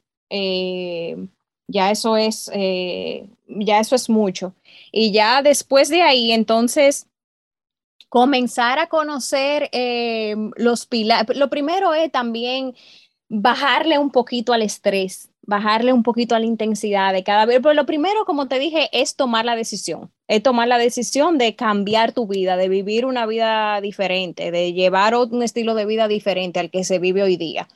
ya 1.67 1.91
eso 1.91 2.17
es, 2.17 2.51
ya 3.47 3.79
eso 3.79 3.95
es 3.95 4.09
mucho. 4.09 4.55
Y 4.91 5.11
ya 5.11 5.43
después 5.43 5.89
de 5.89 6.01
ahí, 6.01 6.31
entonces 6.31 7.07
comenzar 8.13 8.77
a 8.77 8.89
conocer 8.89 9.69
eh, 9.71 10.35
los 10.55 10.85
pilares. 10.85 11.35
Lo 11.35 11.49
primero 11.49 11.95
es 11.95 12.11
también 12.11 12.75
bajarle 13.27 13.97
un 13.97 14.11
poquito 14.11 14.53
al 14.53 14.61
estrés, 14.61 15.31
bajarle 15.41 15.93
un 15.93 16.03
poquito 16.03 16.35
a 16.35 16.39
la 16.39 16.45
intensidad 16.45 17.11
de 17.11 17.23
cada 17.23 17.47
vez. 17.47 17.57
Pero 17.63 17.73
lo 17.73 17.87
primero, 17.87 18.23
como 18.25 18.47
te 18.47 18.59
dije, 18.59 18.87
es 18.91 19.15
tomar 19.15 19.45
la 19.45 19.55
decisión. 19.55 20.11
Es 20.27 20.43
tomar 20.43 20.67
la 20.67 20.77
decisión 20.77 21.39
de 21.39 21.55
cambiar 21.55 22.11
tu 22.11 22.27
vida, 22.27 22.55
de 22.55 22.69
vivir 22.69 23.07
una 23.07 23.25
vida 23.25 23.81
diferente, 23.81 24.51
de 24.51 24.73
llevar 24.73 25.15
un 25.15 25.41
estilo 25.41 25.73
de 25.73 25.87
vida 25.87 26.07
diferente 26.07 26.59
al 26.59 26.69
que 26.69 26.83
se 26.83 26.99
vive 26.99 27.23
hoy 27.23 27.35
día. 27.35 27.67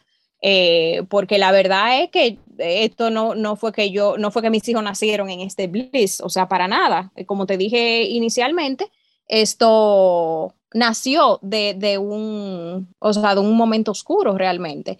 Eh, 0.43 1.01
porque 1.09 1.39
la 1.39 1.51
verdad 1.51 2.03
es 2.03 2.11
que 2.11 2.37
esto 2.59 3.09
no, 3.09 3.33
no 3.33 3.55
fue 3.55 3.71
que 3.71 3.89
yo, 3.89 4.19
no 4.19 4.29
fue 4.29 4.43
que 4.43 4.51
mis 4.51 4.69
hijos 4.69 4.83
nacieron 4.83 5.31
en 5.31 5.39
este 5.39 5.65
bliss, 5.65 6.21
o 6.21 6.29
sea, 6.29 6.47
para 6.47 6.67
nada. 6.67 7.11
Como 7.25 7.47
te 7.47 7.57
dije 7.57 8.03
inicialmente, 8.03 8.91
esto 9.27 10.55
nació 10.73 11.39
de, 11.41 11.97
un, 11.97 12.93
o 12.99 13.13
sea, 13.13 13.35
de 13.35 13.41
un 13.41 13.55
momento 13.55 13.91
oscuro 13.91 14.37
realmente. 14.37 14.99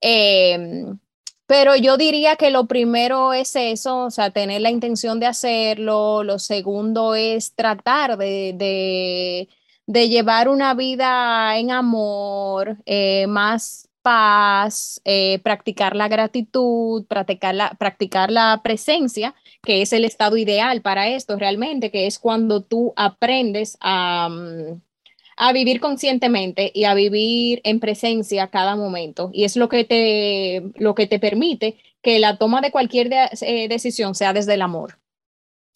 Em, 0.00 0.98
pero 1.46 1.76
yo 1.76 1.96
diría 1.96 2.36
que 2.36 2.50
lo 2.50 2.66
primero 2.66 3.32
es 3.32 3.56
eso, 3.56 4.04
o 4.04 4.10
sea, 4.10 4.30
tener 4.30 4.60
la 4.60 4.70
intención 4.70 5.18
de 5.18 5.26
hacerlo. 5.26 6.22
Lo 6.22 6.38
segundo 6.38 7.14
es 7.14 7.54
tratar 7.54 8.18
de, 8.18 9.48
llevar 9.86 10.48
una 10.48 10.74
vida 10.74 11.56
en 11.58 11.70
amor, 11.70 12.76
eh, 12.84 13.26
más 13.28 13.87
paz, 14.08 15.02
eh, 15.04 15.38
practicar 15.40 15.94
la 15.94 16.08
gratitud, 16.08 17.04
practicar 17.06 17.54
la, 17.54 17.70
practicar 17.78 18.30
la 18.30 18.62
presencia 18.64 19.34
que 19.62 19.82
es 19.82 19.92
el 19.92 20.06
estado 20.06 20.38
ideal 20.38 20.80
para 20.80 21.08
esto 21.08 21.36
realmente, 21.36 21.90
que 21.90 22.06
es 22.06 22.18
cuando 22.18 22.62
tú 22.62 22.94
aprendes 22.96 23.76
a, 23.82 24.30
mm, 24.30 24.80
a 25.36 25.52
vivir 25.52 25.80
conscientemente 25.80 26.70
y 26.74 26.84
a 26.84 26.94
vivir 26.94 27.60
en 27.64 27.80
presencia 27.80 28.46
cada 28.46 28.76
momento. 28.76 29.28
Y 29.34 29.44
es 29.44 29.56
lo 29.56 29.68
que 29.68 29.84
te, 29.84 30.62
lo 30.76 30.94
que 30.94 31.06
te 31.06 31.18
permite 31.18 31.76
que 32.00 32.18
la 32.18 32.38
toma 32.38 32.62
de 32.62 32.70
cualquier 32.70 33.10
eh, 33.12 33.68
decisión 33.68 34.14
sea 34.14 34.32
desde 34.32 34.54
el 34.54 34.62
amor. 34.62 34.98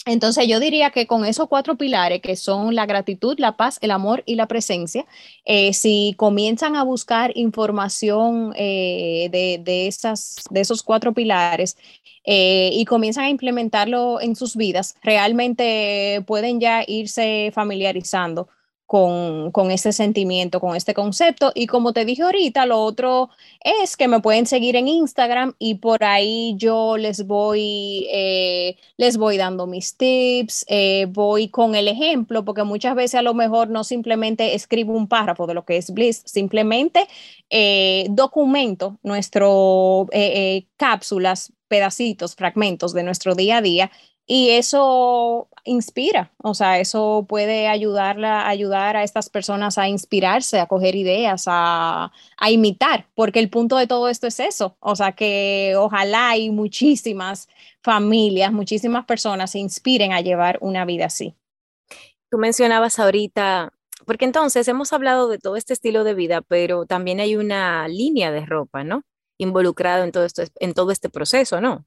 Entonces 0.04 0.48
yo 0.48 0.58
diría 0.58 0.90
que 0.90 1.06
con 1.06 1.24
esos 1.24 1.48
cuatro 1.48 1.76
pilares, 1.76 2.20
que 2.20 2.34
son 2.34 2.74
la 2.74 2.86
gratitud, 2.86 3.38
la 3.38 3.56
paz, 3.56 3.78
el 3.82 3.92
amor 3.92 4.24
y 4.26 4.34
la 4.34 4.48
presencia, 4.48 5.06
eh, 5.44 5.72
si 5.74 6.14
comienzan 6.16 6.74
a 6.74 6.82
buscar 6.82 7.30
información 7.36 8.52
eh, 8.56 9.28
de, 9.30 9.60
de, 9.62 9.86
esas, 9.86 10.42
de 10.50 10.60
esos 10.60 10.82
cuatro 10.82 11.12
pilares 11.12 11.76
eh, 12.24 12.70
y 12.72 12.84
comienzan 12.84 13.24
a 13.24 13.30
implementarlo 13.30 14.20
en 14.20 14.34
sus 14.34 14.56
vidas, 14.56 14.96
realmente 15.02 16.24
pueden 16.26 16.60
ya 16.60 16.82
irse 16.86 17.52
familiarizando 17.54 18.48
con, 18.92 19.70
ese 19.70 19.90
sentimiento, 19.90 20.60
con 20.60 20.76
este 20.76 20.92
concepto. 20.92 21.50
Y 21.54 21.66
como 21.66 21.94
te 21.94 22.04
dije 22.04 22.24
ahorita, 22.24 22.66
lo 22.66 22.78
otro 22.82 23.30
es 23.64 23.96
que 23.96 24.06
me 24.06 24.20
pueden 24.20 24.44
seguir 24.44 24.76
en 24.76 24.86
Instagram 24.86 25.54
y 25.58 25.76
por 25.76 26.04
ahí 26.04 26.54
yo 26.58 26.98
les 26.98 27.26
voy, 27.26 28.06
eh, 28.12 28.76
les 28.98 29.16
voy 29.16 29.38
dando 29.38 29.66
mis 29.66 29.96
tips, 29.96 30.66
eh, 30.68 31.06
voy 31.08 31.48
con 31.48 31.74
el 31.74 31.88
ejemplo, 31.88 32.44
porque 32.44 32.64
muchas 32.64 32.94
veces 32.94 33.14
a 33.14 33.22
lo 33.22 33.32
mejor 33.32 33.70
no 33.70 33.82
simplemente 33.82 34.54
escribo 34.54 34.92
un 34.92 35.08
párrafo 35.08 35.46
de 35.46 35.54
lo 35.54 35.64
que 35.64 35.78
es 35.78 35.90
Bliss, 35.90 36.22
simplemente 36.26 37.06
eh, 37.48 38.08
documento 38.10 38.98
nuestro 39.02 40.06
cápsulas, 40.76 41.54
pedacitos, 41.68 42.34
fragmentos 42.34 42.92
de 42.92 43.04
nuestro 43.04 43.34
día 43.34 43.56
a 43.56 43.62
día 43.62 43.90
y 44.26 44.50
eso 44.50 45.48
inspira, 45.64 46.32
o 46.38 46.54
sea, 46.54 46.78
eso 46.78 47.26
puede 47.28 47.68
ayudarla, 47.68 48.48
ayudar 48.48 48.96
a 48.96 49.02
estas 49.02 49.28
personas 49.28 49.78
a 49.78 49.88
inspirarse, 49.88 50.60
a 50.60 50.66
coger 50.66 50.94
ideas, 50.94 51.44
a, 51.46 52.12
imitar, 52.50 53.06
porque 53.14 53.40
el 53.40 53.50
punto 53.50 53.76
de 53.76 53.86
todo 53.86 54.08
esto 54.08 54.26
es 54.26 54.40
eso, 54.40 54.76
o 54.80 54.96
sea, 54.96 55.12
que 55.12 55.74
ojalá 55.76 56.30
hay 56.30 56.50
muchísimas 56.50 57.48
familias, 57.82 58.52
muchísimas 58.52 59.04
personas 59.06 59.50
se 59.52 59.58
inspiren 59.58 60.12
a 60.12 60.20
llevar 60.20 60.58
una 60.60 60.84
vida 60.84 61.06
así. 61.06 61.34
Tú 62.30 62.38
mencionabas 62.38 62.98
ahorita, 62.98 63.72
porque 64.06 64.24
entonces 64.24 64.66
hemos 64.68 64.92
hablado 64.92 65.28
de 65.28 65.38
todo 65.38 65.56
este 65.56 65.72
estilo 65.74 66.04
de 66.04 66.14
vida, 66.14 66.42
pero 66.42 66.86
también 66.86 67.20
hay 67.20 67.36
una 67.36 67.86
línea 67.88 68.32
de 68.32 68.46
ropa, 68.46 68.84
¿no? 68.84 69.02
Involucrado 69.38 70.04
en 70.04 70.12
todo 70.12 70.24
esto, 70.24 70.42
en 70.60 70.74
todo 70.74 70.92
este 70.92 71.08
proceso, 71.10 71.60
¿no? 71.60 71.84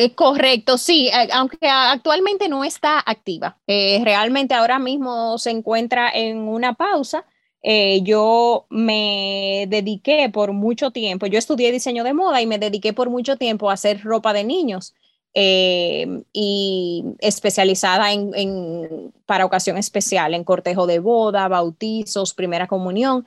Eh, 0.00 0.14
correcto, 0.14 0.78
sí, 0.78 1.08
eh, 1.08 1.28
aunque 1.32 1.58
actualmente 1.68 2.48
no 2.48 2.62
está 2.62 3.00
activa. 3.04 3.58
Eh, 3.66 4.00
realmente 4.04 4.54
ahora 4.54 4.78
mismo 4.78 5.38
se 5.38 5.50
encuentra 5.50 6.08
en 6.14 6.38
una 6.38 6.74
pausa. 6.74 7.26
yo 8.02 8.66
me 8.70 9.66
dediqué 9.68 10.30
por 10.30 10.52
mucho 10.52 10.92
tiempo, 10.92 11.26
yo 11.26 11.38
estudié 11.38 11.72
diseño 11.72 12.04
de 12.04 12.14
moda 12.14 12.40
y 12.40 12.46
me 12.46 12.58
dediqué 12.58 12.92
por 12.92 13.10
mucho 13.10 13.36
tiempo 13.36 13.68
a 13.68 13.74
hacer 13.74 14.02
ropa 14.04 14.32
de 14.32 14.44
niños 14.44 14.94
y 15.34 17.04
especializada 17.20 18.12
en, 18.12 19.12
para 19.26 19.44
ocasión 19.44 19.76
especial, 19.78 20.34
en 20.34 20.44
cortejo 20.44 20.86
de 20.86 21.00
boda, 21.00 21.48
bautizos, 21.48 22.34
primera 22.34 22.68
comunión. 22.68 23.26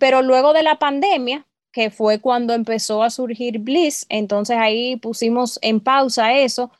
pero 0.00 0.22
luego 0.22 0.52
de 0.54 0.62
la 0.62 0.78
pandemia, 0.78 1.46
que 1.74 1.90
fue 1.90 2.20
cuando 2.20 2.54
empezó 2.54 3.02
a 3.02 3.10
surgir 3.10 3.58
Bliss. 3.58 4.06
Entonces 4.08 4.56
ahí 4.58 4.96
pusimos 4.96 5.58
en 5.60 5.80
pausa 5.80 6.38
eso, 6.38 6.70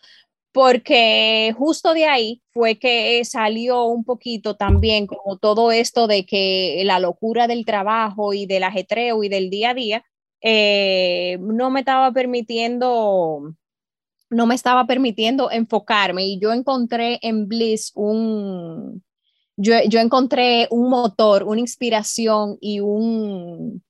porque 0.52 1.54
justo 1.58 1.94
de 1.94 2.06
ahí 2.06 2.42
fue 2.52 2.78
que 2.78 3.24
salió 3.24 3.84
un 3.86 4.04
poquito 4.04 4.56
también 4.56 5.06
como 5.08 5.36
todo 5.38 5.72
esto 5.72 6.06
de 6.06 6.24
que 6.26 6.82
la 6.84 7.00
locura 7.00 7.48
del 7.48 7.64
trabajo 7.66 8.34
y 8.34 8.46
del 8.46 8.62
ajetreo 8.62 9.24
y 9.24 9.28
del 9.28 9.50
día 9.50 9.70
a 9.70 9.74
día 9.74 10.04
eh, 10.40 11.38
no 11.40 11.70
me 11.70 11.80
estaba 11.80 12.12
permitiendo 12.12 13.54
no 14.30 14.46
me 14.46 14.54
estaba 14.54 14.86
permitiendo 14.86 15.50
enfocarme 15.50 16.26
y 16.26 16.38
yo 16.40 16.52
encontré 16.52 17.18
en 17.22 17.48
Bliss 17.48 17.92
un, 17.94 19.02
yo, 19.56 19.74
yo 19.88 20.00
encontré 20.00 20.68
un 20.70 20.88
motor, 20.90 21.44
una 21.44 21.60
inspiración 21.60 22.58
y 22.60 22.80
un, 22.80 23.82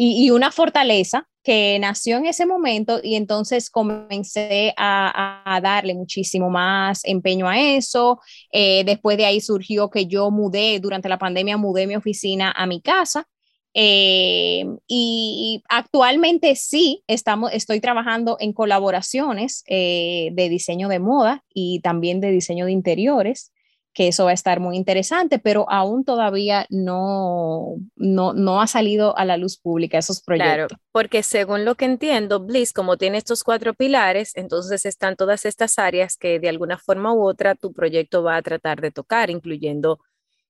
y, 0.00 0.30
una 0.30 0.52
fortaleza 0.52 1.28
que 1.42 1.76
nació 1.80 2.18
en 2.18 2.26
ese 2.26 2.46
momento 2.46 3.00
y 3.02 3.16
entonces 3.16 3.68
comencé 3.68 4.72
a, 4.76 5.58
darle 5.60 5.94
muchísimo 5.94 6.50
más 6.50 7.04
empeño 7.04 7.48
a 7.48 7.58
eso. 7.58 8.20
Eh, 8.52 8.84
después 8.84 9.16
de 9.16 9.26
ahí 9.26 9.40
surgió 9.40 9.90
que 9.90 10.06
yo 10.06 10.30
mudé, 10.30 10.78
durante 10.78 11.08
la 11.08 11.18
pandemia 11.18 11.56
mudé 11.56 11.86
mi 11.86 11.96
oficina 11.96 12.52
a 12.56 12.66
mi 12.66 12.80
casa. 12.80 13.26
Eh, 13.74 14.64
y 14.86 15.62
actualmente 15.68 16.54
sí, 16.54 17.02
estamos, 17.08 17.52
estoy 17.52 17.80
trabajando 17.80 18.36
en 18.40 18.52
colaboraciones 18.52 19.64
eh, 19.66 20.30
de 20.32 20.48
diseño 20.48 20.88
de 20.88 21.00
moda 21.00 21.44
y 21.52 21.80
también 21.80 22.20
de 22.20 22.30
diseño 22.30 22.66
de 22.66 22.72
interiores 22.72 23.52
que 23.94 24.08
eso 24.08 24.26
va 24.26 24.30
a 24.30 24.34
estar 24.34 24.60
muy 24.60 24.76
interesante, 24.76 25.38
pero 25.38 25.68
aún 25.68 26.04
todavía 26.04 26.66
no, 26.70 27.76
no, 27.96 28.60
ha 28.60 28.66
salido 28.66 29.16
a 29.18 29.24
la 29.24 29.36
luz 29.36 29.58
pública 29.58 29.98
esos 29.98 30.22
proyectos. 30.22 30.68
Claro, 30.68 30.82
porque 30.92 31.22
según 31.22 31.64
lo 31.64 31.74
que 31.74 31.86
entiendo, 31.86 32.40
Bliss, 32.40 32.72
como 32.72 32.96
tiene 32.96 33.18
estos 33.18 33.42
cuatro 33.42 33.74
pilares, 33.74 34.36
entonces 34.36 34.86
están 34.86 35.16
todas 35.16 35.44
estas 35.44 35.78
áreas 35.78 36.16
que 36.16 36.38
de 36.38 36.48
alguna 36.48 36.78
forma 36.78 37.12
u 37.12 37.26
otra 37.26 37.54
tu 37.54 37.72
proyecto 37.72 38.22
va 38.22 38.36
a 38.36 38.42
tratar 38.42 38.80
de 38.80 38.92
tocar, 38.92 39.30
incluyendo 39.30 39.98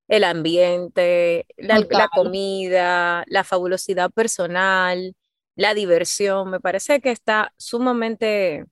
el 0.08 0.24
ambiente, 0.24 1.46
la, 1.56 1.84
la 1.90 2.08
comida, 2.08 3.24
la 3.28 3.44
fabulosidad 3.44 4.10
personal, 4.10 5.14
la 5.58 5.74
diversión, 5.74 6.50
me 6.50 6.60
parece 6.60 7.00
que 7.00 7.10
está 7.10 7.52
sumamente, 7.56 8.64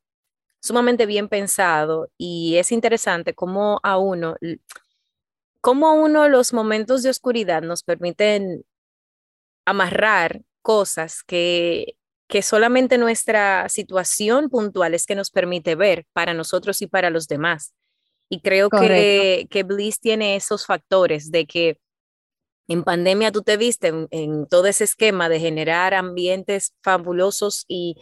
sumamente 0.67 1.07
bien 1.07 1.29
pensado 1.29 2.11
y 2.19 2.57
es 2.57 2.73
interesante 2.73 3.35
cómo 3.35 3.81
a 3.83 3.99
uno, 3.99 4.37
cómo 5.61 5.89
a 5.89 5.93
uno 5.93 6.29
los 6.29 6.53
momentos 6.53 7.03
de 7.03 7.11
oscuridad 7.11 7.63
nos 7.63 7.83
permiten 7.83 8.65
amarrar 9.65 10.43
cosas 10.63 11.23
que, 11.23 11.97
que 12.29 12.43
solamente 12.43 12.99
nuestra 12.99 13.69
situación 13.69 14.49
puntual 14.51 14.95
es 14.95 15.07
que 15.07 15.15
nos 15.15 15.31
permite 15.31 15.75
ver 15.75 16.07
para 16.13 16.35
nosotros 16.35 16.83
y 16.83 16.87
para 16.87 17.11
los 17.11 17.29
demás. 17.29 17.73
Y 18.29 18.41
creo 18.41 18.69
que, 18.71 19.47
que 19.51 19.63
Bliss 19.63 20.01
tiene 20.01 20.35
esos 20.35 20.67
factores 20.67 21.31
de 21.31 21.47
que 21.47 21.79
en 22.69 22.83
pandemia 22.83 23.31
tú 23.31 23.43
te 23.43 23.57
viste 23.57 23.93
en, 24.11 24.47
todo 24.49 24.67
ese 24.67 24.85
esquema 24.85 25.29
de 25.29 25.39
generar 25.39 25.95
ambientes 25.95 26.75
fabulosos 26.83 27.65
y, 27.69 27.97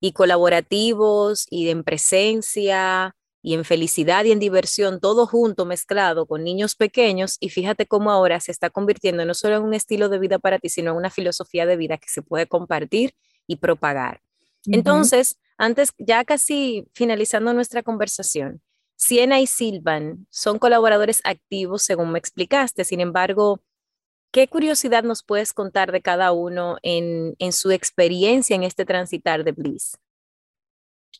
y 0.00 0.12
colaborativos 0.12 1.46
y 1.50 1.68
en 1.68 1.84
presencia 1.84 3.14
y 3.42 3.54
en 3.54 3.64
felicidad 3.64 4.24
y 4.24 4.32
en 4.32 4.40
diversión, 4.40 4.98
todo 5.00 5.26
junto, 5.26 5.66
mezclado 5.66 6.26
con 6.26 6.42
niños 6.42 6.74
pequeños. 6.74 7.36
Y 7.38 7.50
fíjate 7.50 7.86
cómo 7.86 8.10
ahora 8.10 8.40
se 8.40 8.50
está 8.50 8.70
convirtiendo 8.70 9.24
no 9.24 9.34
solo 9.34 9.56
en 9.56 9.62
un 9.62 9.74
estilo 9.74 10.08
de 10.08 10.18
vida 10.18 10.38
para 10.38 10.58
ti, 10.58 10.68
sino 10.68 10.90
en 10.90 10.96
una 10.96 11.10
filosofía 11.10 11.64
de 11.64 11.76
vida 11.76 11.96
que 11.96 12.08
se 12.08 12.22
puede 12.22 12.46
compartir 12.46 13.14
y 13.46 13.56
propagar. 13.56 14.20
Entonces, 14.66 15.38
antes, 15.58 15.92
ya 15.98 16.24
casi 16.24 16.88
finalizando 16.92 17.52
nuestra 17.54 17.84
conversación, 17.84 18.62
Siena 18.96 19.40
y 19.40 19.46
Silvan 19.46 20.26
son 20.30 20.58
colaboradores 20.58 21.20
activos, 21.24 21.82
según 21.82 22.12
me 22.12 22.18
explicaste. 22.18 22.82
Sin 22.84 23.00
embargo, 23.00 23.60
¿qué 24.36 24.48
curiosidad 24.48 25.02
nos 25.02 25.22
puedes 25.22 25.54
contar 25.54 25.92
de 25.92 26.02
cada 26.02 26.30
uno 26.32 26.76
en, 26.82 27.34
su 27.52 27.70
experiencia 27.70 28.54
en 28.54 28.64
este 28.64 28.84
transitar 28.84 29.44
de 29.44 29.52
Bliss? 29.52 29.96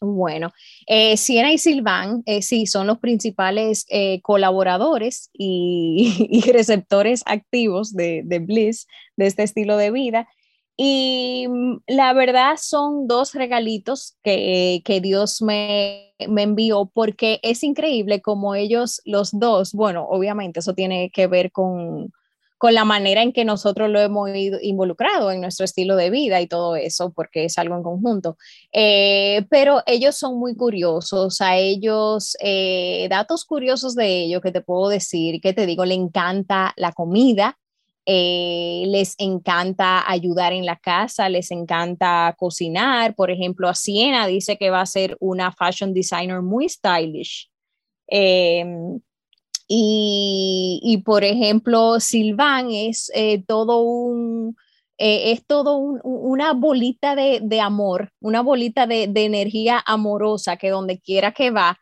Bueno, 0.02 0.52
eh, 0.86 1.16
Siena 1.16 1.50
y 1.50 1.56
Silvan, 1.56 2.22
eh, 2.26 2.42
sí, 2.42 2.66
son 2.66 2.86
los 2.86 2.98
principales 2.98 3.86
eh, 3.88 4.20
colaboradores 4.20 5.30
y, 5.32 6.42
receptores 6.52 7.22
activos 7.24 7.94
de, 7.94 8.20
de, 8.22 8.38
Bliss, 8.38 8.86
de 9.16 9.28
este 9.28 9.44
estilo 9.44 9.78
de 9.78 9.92
vida. 9.92 10.28
Y 10.76 11.46
mm, 11.48 11.84
la 11.86 12.12
verdad 12.12 12.58
son 12.60 13.06
dos 13.06 13.32
regalitos 13.32 14.18
que, 14.22 14.82
que 14.84 15.00
Dios 15.00 15.40
me, 15.40 16.12
me, 16.28 16.42
envió 16.42 16.90
porque 16.92 17.40
es 17.42 17.64
increíble 17.64 18.20
como 18.20 18.54
ellos, 18.54 19.00
los 19.06 19.30
dos, 19.32 19.72
bueno, 19.72 20.06
obviamente 20.06 20.60
eso 20.60 20.74
tiene 20.74 21.10
que 21.10 21.28
ver 21.28 21.50
con, 21.50 22.12
con 22.58 22.74
la 22.74 22.84
manera 22.84 23.22
en 23.22 23.32
que 23.32 23.44
nosotros 23.44 23.90
lo 23.90 24.00
hemos 24.00 24.30
involucrado 24.62 25.30
en 25.30 25.40
nuestro 25.40 25.64
estilo 25.64 25.96
de 25.96 26.10
vida 26.10 26.40
y 26.40 26.46
todo 26.46 26.76
eso, 26.76 27.12
porque 27.12 27.44
es 27.44 27.58
algo 27.58 27.76
en 27.76 27.82
conjunto. 27.82 28.38
Eh, 28.72 29.44
pero 29.50 29.82
ellos 29.86 30.16
son 30.16 30.38
muy 30.38 30.54
curiosos, 30.56 31.40
a 31.40 31.56
ellos, 31.56 32.36
eh, 32.40 33.08
datos 33.10 33.44
curiosos 33.44 33.94
de 33.94 34.24
ellos 34.24 34.40
que 34.40 34.52
te 34.52 34.62
puedo 34.62 34.88
decir, 34.88 35.40
que 35.40 35.52
te 35.52 35.66
digo, 35.66 35.84
le 35.84 35.94
encanta 35.94 36.72
la 36.76 36.92
comida, 36.92 37.58
eh, 38.06 38.84
les 38.86 39.16
encanta 39.18 40.08
ayudar 40.10 40.52
en 40.52 40.64
la 40.64 40.76
casa, 40.76 41.28
les 41.28 41.50
encanta 41.50 42.34
cocinar. 42.38 43.14
Por 43.14 43.30
ejemplo, 43.30 43.68
a 43.68 43.74
Siena 43.74 44.26
dice 44.26 44.56
que 44.56 44.70
va 44.70 44.80
a 44.80 44.86
ser 44.86 45.16
una 45.20 45.52
fashion 45.52 45.92
designer 45.92 46.40
muy 46.40 46.68
stylish. 46.68 47.50
Y, 49.68 51.02
por 51.04 51.24
ejemplo, 51.24 51.98
Silvan 52.00 52.70
es 52.70 53.10
eh, 53.14 53.42
todo 53.46 53.82
un, 53.82 54.56
eh, 54.98 55.32
es 55.32 55.46
todo 55.46 55.76
una 55.76 56.52
bolita 56.52 57.14
de, 57.16 57.60
amor, 57.60 58.12
una 58.20 58.42
bolita 58.42 58.86
de, 58.86 59.08
de, 59.08 59.24
energía 59.24 59.82
amorosa 59.86 60.56
que 60.56 60.70
donde 60.70 61.00
quiera 61.00 61.32
que 61.32 61.50
va, 61.50 61.78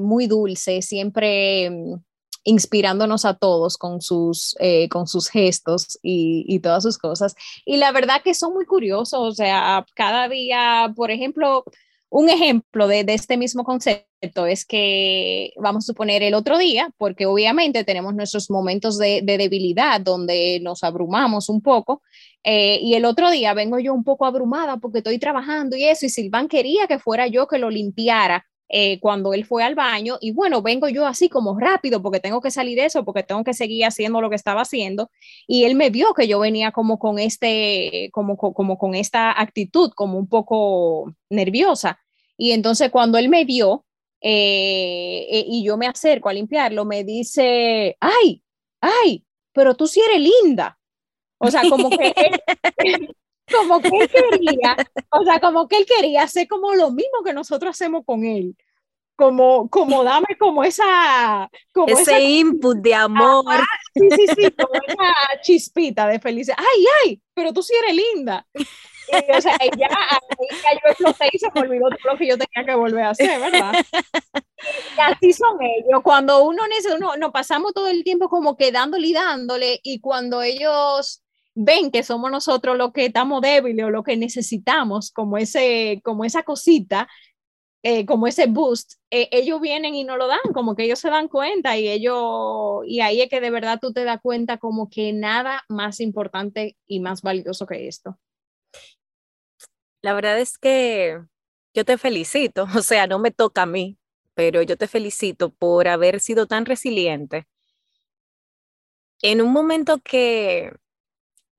muy 0.00 0.26
dulce, 0.26 0.82
siempre 0.82 1.66
em, 1.66 2.00
inspirándonos 2.44 3.24
a 3.24 3.34
todos 3.34 3.76
con 3.76 4.00
sus, 4.00 4.56
eh, 4.60 4.88
con 4.88 5.06
sus 5.06 5.28
gestos 5.28 5.98
y, 6.02 6.58
todas 6.60 6.82
sus 6.82 6.98
cosas. 6.98 7.34
Y 7.64 7.76
la 7.76 7.92
verdad 7.92 8.22
que 8.22 8.34
son 8.34 8.54
muy 8.54 8.66
curiosos, 8.66 9.20
o 9.20 9.32
sea, 9.32 9.84
cada 9.94 10.28
día, 10.28 10.92
por 10.96 11.10
ejemplo, 11.10 11.64
un 12.08 12.28
ejemplo 12.28 12.88
de, 12.88 13.04
este 13.08 13.36
mismo 13.36 13.64
concepto 13.64 14.09
es 14.20 14.64
que 14.64 15.52
vamos 15.56 15.84
a 15.84 15.86
suponer 15.86 16.22
el 16.22 16.34
otro 16.34 16.58
día, 16.58 16.90
porque 16.98 17.26
obviamente 17.26 17.84
tenemos 17.84 18.14
nuestros 18.14 18.50
momentos 18.50 18.98
de, 18.98 19.22
debilidad 19.22 20.00
donde 20.00 20.60
nos 20.60 20.84
abrumamos 20.84 21.48
un 21.48 21.62
poco, 21.62 22.02
eh, 22.44 22.78
y 22.82 22.94
el 22.94 23.04
otro 23.04 23.30
día 23.30 23.54
vengo 23.54 23.78
yo 23.78 23.94
un 23.94 24.04
poco 24.04 24.26
abrumada 24.26 24.78
porque 24.78 24.98
estoy 24.98 25.18
trabajando 25.18 25.76
y 25.76 25.84
eso, 25.84 26.06
y 26.06 26.10
Silván 26.10 26.48
quería 26.48 26.86
que 26.86 26.98
fuera 26.98 27.26
yo 27.26 27.46
que 27.46 27.58
lo 27.58 27.70
limpiara 27.70 28.46
eh, 28.72 29.00
cuando 29.00 29.34
él 29.34 29.44
fue 29.44 29.64
al 29.64 29.74
baño 29.74 30.16
y 30.20 30.30
bueno, 30.30 30.62
vengo 30.62 30.88
yo 30.88 31.04
así 31.04 31.28
como 31.28 31.58
rápido 31.58 32.00
porque 32.02 32.20
tengo 32.20 32.40
que 32.40 32.52
salir 32.52 32.78
de 32.78 32.86
eso, 32.86 33.04
porque 33.04 33.24
tengo 33.24 33.42
que 33.42 33.52
seguir 33.52 33.84
haciendo 33.84 34.20
lo 34.20 34.30
que 34.30 34.36
estaba 34.36 34.62
haciendo 34.62 35.10
y 35.46 35.64
él 35.64 35.74
me 35.74 35.90
vio 35.90 36.14
que 36.14 36.28
yo 36.28 36.38
venía 36.38 36.70
como 36.70 36.98
con 36.98 37.18
este, 37.18 38.10
como, 38.12 38.36
como 38.36 38.78
con 38.78 38.94
esta 38.94 39.38
actitud, 39.40 39.90
como 39.94 40.18
un 40.18 40.28
poco 40.28 41.12
nerviosa 41.28 41.98
y 42.36 42.52
entonces 42.52 42.90
cuando 42.90 43.18
él 43.18 43.28
me 43.28 43.44
vio 43.44 43.84
eh, 44.20 45.26
eh, 45.30 45.44
y 45.46 45.64
yo 45.64 45.76
me 45.76 45.86
acerco 45.86 46.28
a 46.28 46.32
limpiarlo, 46.32 46.84
me 46.84 47.04
dice, 47.04 47.96
ay, 48.00 48.42
ay, 48.80 49.24
pero 49.52 49.74
tú 49.74 49.86
sí 49.86 50.00
eres 50.00 50.20
linda. 50.20 50.78
O 51.38 51.50
sea, 51.50 51.62
como 51.68 51.88
que 51.90 52.14
como 53.50 53.80
que 53.80 53.88
él 53.88 54.10
quería, 54.10 54.76
o 55.10 55.24
sea, 55.24 55.40
como 55.40 55.66
que 55.68 55.78
él 55.78 55.86
quería 55.86 56.22
hacer 56.22 56.46
como 56.48 56.74
lo 56.74 56.90
mismo 56.90 57.22
que 57.24 57.32
nosotros 57.32 57.70
hacemos 57.70 58.04
con 58.04 58.24
él. 58.24 58.56
Como, 59.16 59.68
como 59.68 60.02
dame 60.02 60.28
como 60.38 60.64
esa... 60.64 61.50
Como 61.72 61.88
Ese 61.88 62.22
input 62.22 62.78
de 62.78 62.94
amor. 62.94 63.44
sí, 63.94 64.08
sí, 64.16 64.26
sí, 64.28 64.50
como 64.52 64.72
esa 64.86 65.40
chispita 65.42 66.06
de 66.06 66.18
felicidad. 66.20 66.56
Ay, 66.58 66.84
ay, 67.04 67.22
pero 67.34 67.52
tú 67.52 67.62
sí 67.62 67.74
eres 67.84 67.96
linda. 67.96 68.46
Y, 69.12 69.36
o 69.36 69.40
sea, 69.40 69.56
ya, 69.76 69.88
ya 69.88 69.88
yo 69.88 70.90
exploté 70.90 71.28
y 71.32 71.38
se 71.38 71.48
me 71.54 71.60
olvidó 71.62 71.88
todo 71.88 72.12
lo 72.12 72.18
que 72.18 72.28
yo 72.28 72.38
tenía 72.38 72.66
que 72.66 72.74
volver 72.74 73.04
a 73.04 73.10
hacer, 73.10 73.40
¿verdad? 73.40 73.72
Y 74.96 75.00
así 75.00 75.32
son 75.32 75.58
ellos. 75.62 76.00
Cuando 76.02 76.44
uno, 76.44 76.62
nos 77.18 77.30
pasamos 77.32 77.72
todo 77.72 77.88
el 77.88 78.04
tiempo 78.04 78.28
como 78.28 78.56
que 78.56 78.72
dándole 78.72 79.08
y 79.08 79.12
dándole, 79.12 79.80
y 79.82 80.00
cuando 80.00 80.42
ellos 80.42 81.22
ven 81.54 81.90
que 81.90 82.02
somos 82.02 82.30
nosotros 82.30 82.76
los 82.76 82.92
que 82.92 83.06
estamos 83.06 83.40
débiles 83.42 83.86
o 83.86 83.90
lo 83.90 84.02
que 84.02 84.16
necesitamos, 84.16 85.10
como, 85.10 85.36
ese, 85.36 86.00
como 86.04 86.24
esa 86.24 86.42
cosita, 86.42 87.08
eh, 87.82 88.04
como 88.04 88.26
ese 88.26 88.46
boost, 88.46 88.94
eh, 89.10 89.28
ellos 89.32 89.60
vienen 89.60 89.94
y 89.94 90.04
no 90.04 90.16
lo 90.16 90.26
dan, 90.26 90.38
como 90.52 90.76
que 90.76 90.84
ellos 90.84 90.98
se 90.98 91.08
dan 91.08 91.28
cuenta 91.28 91.78
y 91.78 91.88
ellos, 91.88 92.82
y 92.86 93.00
ahí 93.00 93.22
es 93.22 93.30
que 93.30 93.40
de 93.40 93.50
verdad 93.50 93.78
tú 93.80 93.92
te 93.92 94.04
das 94.04 94.20
cuenta 94.22 94.58
como 94.58 94.90
que 94.90 95.14
nada 95.14 95.62
más 95.68 96.00
importante 96.00 96.76
y 96.86 97.00
más 97.00 97.22
valioso 97.22 97.66
que 97.66 97.88
esto. 97.88 98.18
La 100.02 100.14
verdad 100.14 100.38
es 100.40 100.58
que 100.58 101.20
yo 101.74 101.84
te 101.84 101.98
felicito, 101.98 102.66
o 102.76 102.82
sea, 102.82 103.06
no 103.06 103.18
me 103.18 103.30
toca 103.30 103.62
a 103.62 103.66
mí, 103.66 103.98
pero 104.34 104.62
yo 104.62 104.76
te 104.76 104.88
felicito 104.88 105.50
por 105.50 105.88
haber 105.88 106.20
sido 106.20 106.46
tan 106.46 106.66
resiliente. 106.66 107.46
En 109.22 109.42
un 109.42 109.52
momento 109.52 109.98
que 110.02 110.72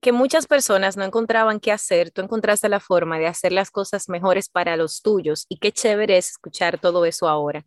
que 0.02 0.12
muchas 0.12 0.48
personas 0.48 0.98
no 0.98 1.04
encontraban 1.06 1.60
qué 1.60 1.72
hacer, 1.72 2.12
tú 2.12 2.22
encontraste 2.22 2.68
la 2.70 2.80
forma 2.80 3.20
de 3.20 3.28
hacer 3.28 3.52
las 3.52 3.70
cosas 3.72 4.10
mejores 4.10 4.50
para 4.50 4.76
los 4.76 5.02
tuyos 5.02 5.46
y 5.48 5.58
qué 5.60 5.72
chévere 5.72 6.18
es 6.18 6.32
escuchar 6.32 6.80
todo 6.80 7.06
eso 7.06 7.30
ahora. 7.30 7.66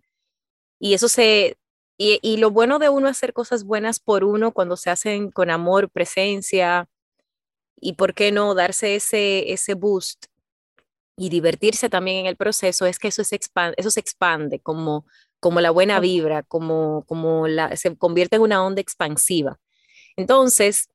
Y 0.81 0.95
eso 0.95 1.09
se, 1.09 1.57
y, 1.99 2.37
lo 2.39 2.51
bueno 2.51 2.79
de 2.81 2.89
uno 2.89 3.09
hacer 3.09 3.33
cosas 3.33 3.65
buenas 3.65 4.01
por 4.01 4.25
uno 4.25 4.53
cuando 4.53 4.77
se 4.77 4.91
hacen 4.91 5.31
con 5.31 5.51
amor, 5.51 5.91
presencia 5.91 6.89
y 7.81 7.95
por 7.95 8.15
qué 8.15 8.33
no 8.33 8.55
darse 8.55 8.97
ese, 8.97 9.53
ese 9.53 9.75
boost 9.75 10.27
y 11.17 11.29
divertirse 11.29 11.89
también 11.89 12.19
en 12.19 12.27
el 12.27 12.37
proceso 12.37 12.87
es 12.87 12.99
que 12.99 13.09
eso 13.09 13.25
se 13.25 13.37
expande, 13.37 13.75
eso 13.79 13.91
se 13.91 14.01
expande 14.01 14.61
como, 14.61 15.07
como 15.41 15.61
la 15.61 15.71
buena 15.71 16.01
vibra, 16.01 16.43
como, 16.43 17.05
como 17.07 17.47
la, 17.47 17.77
se 17.77 17.97
convierte 17.97 18.37
en 18.37 18.43
una 18.43 18.65
onda 18.65 18.81
expansiva. 18.81 19.59
Entonces, 20.17 20.89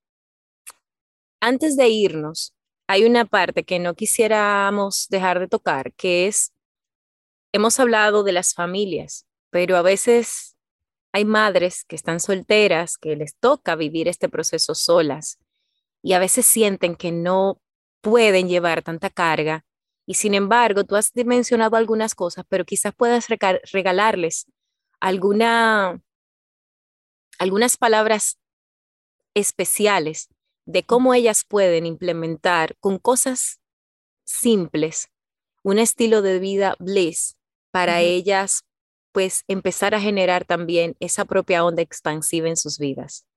antes 1.39 1.77
de 1.77 1.87
irnos, 1.87 2.53
hay 2.87 3.05
una 3.05 3.25
parte 3.25 3.63
que 3.63 3.79
no 3.79 3.93
quisiéramos 3.93 5.07
dejar 5.09 5.39
de 5.39 5.47
tocar, 5.47 5.93
que 5.93 6.27
es, 6.27 6.53
hemos 7.53 7.79
hablado 7.79 8.23
de 8.23 8.31
las 8.31 8.53
familias, 8.53 9.25
pero 9.49 9.77
a 9.77 9.81
veces 9.81 10.57
hay 11.11 11.25
madres 11.25 11.85
que 11.85 11.95
están 11.95 12.19
solteras, 12.19 12.97
que 12.97 13.15
les 13.15 13.35
toca 13.37 13.75
vivir 13.75 14.07
este 14.07 14.29
proceso 14.29 14.75
solas 14.75 15.39
y 16.01 16.13
a 16.13 16.19
veces 16.19 16.45
sienten 16.45 16.95
que 16.95 17.11
no 17.11 17.61
pueden 18.01 18.47
llevar 18.47 18.81
tanta 18.83 19.09
carga. 19.09 19.65
Y 20.09 20.15
sin 20.15 20.33
embargo, 20.33 20.85
tú 20.85 20.95
has 20.95 21.11
mencionado 21.15 21.77
algunas 21.77 22.15
cosas, 22.15 22.43
pero 22.49 22.65
quizás 22.65 22.95
puedas 22.95 23.27
regalarles 23.71 24.47
alguna, 24.99 26.01
algunas 27.37 27.77
palabras 27.77 28.39
especiales 29.35 30.27
de 30.65 30.81
cómo 30.81 31.13
ellas 31.13 31.45
pueden 31.47 31.85
implementar 31.85 32.75
con 32.79 32.97
cosas 32.97 33.61
simples, 34.25 35.11
un 35.61 35.77
estilo 35.77 36.23
de 36.23 36.39
vida 36.39 36.75
bliss 36.79 37.37
para 37.69 38.01
ellas, 38.01 38.63
pues 39.11 39.43
empezar 39.47 39.93
a 39.93 40.01
generar 40.01 40.43
también 40.43 40.97
esa 40.99 41.25
propia 41.25 41.63
onda 41.63 41.83
expansiva 41.83 42.49
en 42.49 42.57
sus 42.57 42.79
vidas. 42.79 43.27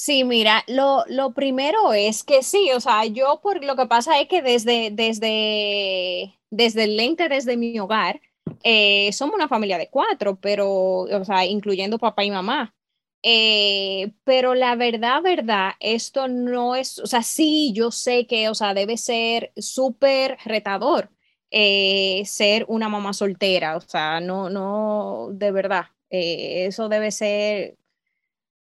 Sí, 0.00 0.22
mira, 0.22 0.62
lo, 0.68 1.04
lo, 1.08 1.32
primero 1.34 1.92
es 1.92 2.22
que 2.22 2.44
sí, 2.44 2.70
o 2.72 2.78
sea, 2.80 3.04
yo 3.06 3.40
por 3.42 3.64
lo 3.64 3.74
que 3.74 3.86
pasa 3.86 4.20
es 4.20 4.28
que 4.28 4.42
desde, 4.42 4.90
desde, 4.92 6.38
desde 6.50 6.84
el 6.84 6.96
lente, 6.96 7.28
desde 7.28 7.56
mi 7.56 7.76
hogar, 7.80 8.20
eh, 8.62 9.12
somos 9.12 9.34
una 9.34 9.48
familia 9.48 9.76
de 9.76 9.88
cuatro, 9.90 10.36
pero, 10.40 10.68
o 11.00 11.24
sea, 11.24 11.44
incluyendo 11.46 11.98
papá 11.98 12.22
y 12.24 12.30
mamá. 12.30 12.76
Eh, 13.24 14.12
pero 14.22 14.54
la 14.54 14.76
verdad, 14.76 15.20
verdad, 15.20 15.72
esto 15.80 16.28
no 16.28 16.76
es, 16.76 17.00
o 17.00 17.06
sea, 17.08 17.24
sí, 17.24 17.72
yo 17.74 17.90
sé 17.90 18.26
que, 18.28 18.48
o 18.48 18.54
sea, 18.54 18.74
debe 18.74 18.96
ser 18.98 19.52
súper 19.56 20.38
retador 20.44 21.10
eh, 21.50 22.22
ser 22.24 22.64
una 22.68 22.88
mamá 22.88 23.12
soltera, 23.14 23.76
o 23.76 23.80
sea, 23.80 24.20
no, 24.20 24.48
no, 24.48 25.30
de 25.32 25.50
verdad, 25.50 25.86
eso 26.10 26.88
debe 26.88 27.10
ser 27.10 27.77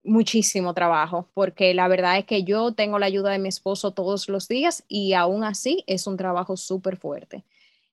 muchísimo 0.03 0.75
trabajo, 0.75 1.29
porque 1.35 1.75
la 1.75 1.89
verdad 1.89 2.19
es 2.19 2.25
que 2.25 2.45
yo 2.45 2.73
tengo 2.73 2.99
la 2.99 3.07
ayuda 3.07 3.31
de 3.31 3.39
mi 3.39 3.49
esposo 3.49 3.93
todos 3.93 4.29
los 4.29 4.49
días 4.49 4.85
y 4.89 5.13
aún 5.13 5.45
así 5.45 5.85
es 5.87 6.07
un 6.07 6.17
trabajo 6.17 6.57
súper 6.57 6.97
fuerte. 6.97 7.45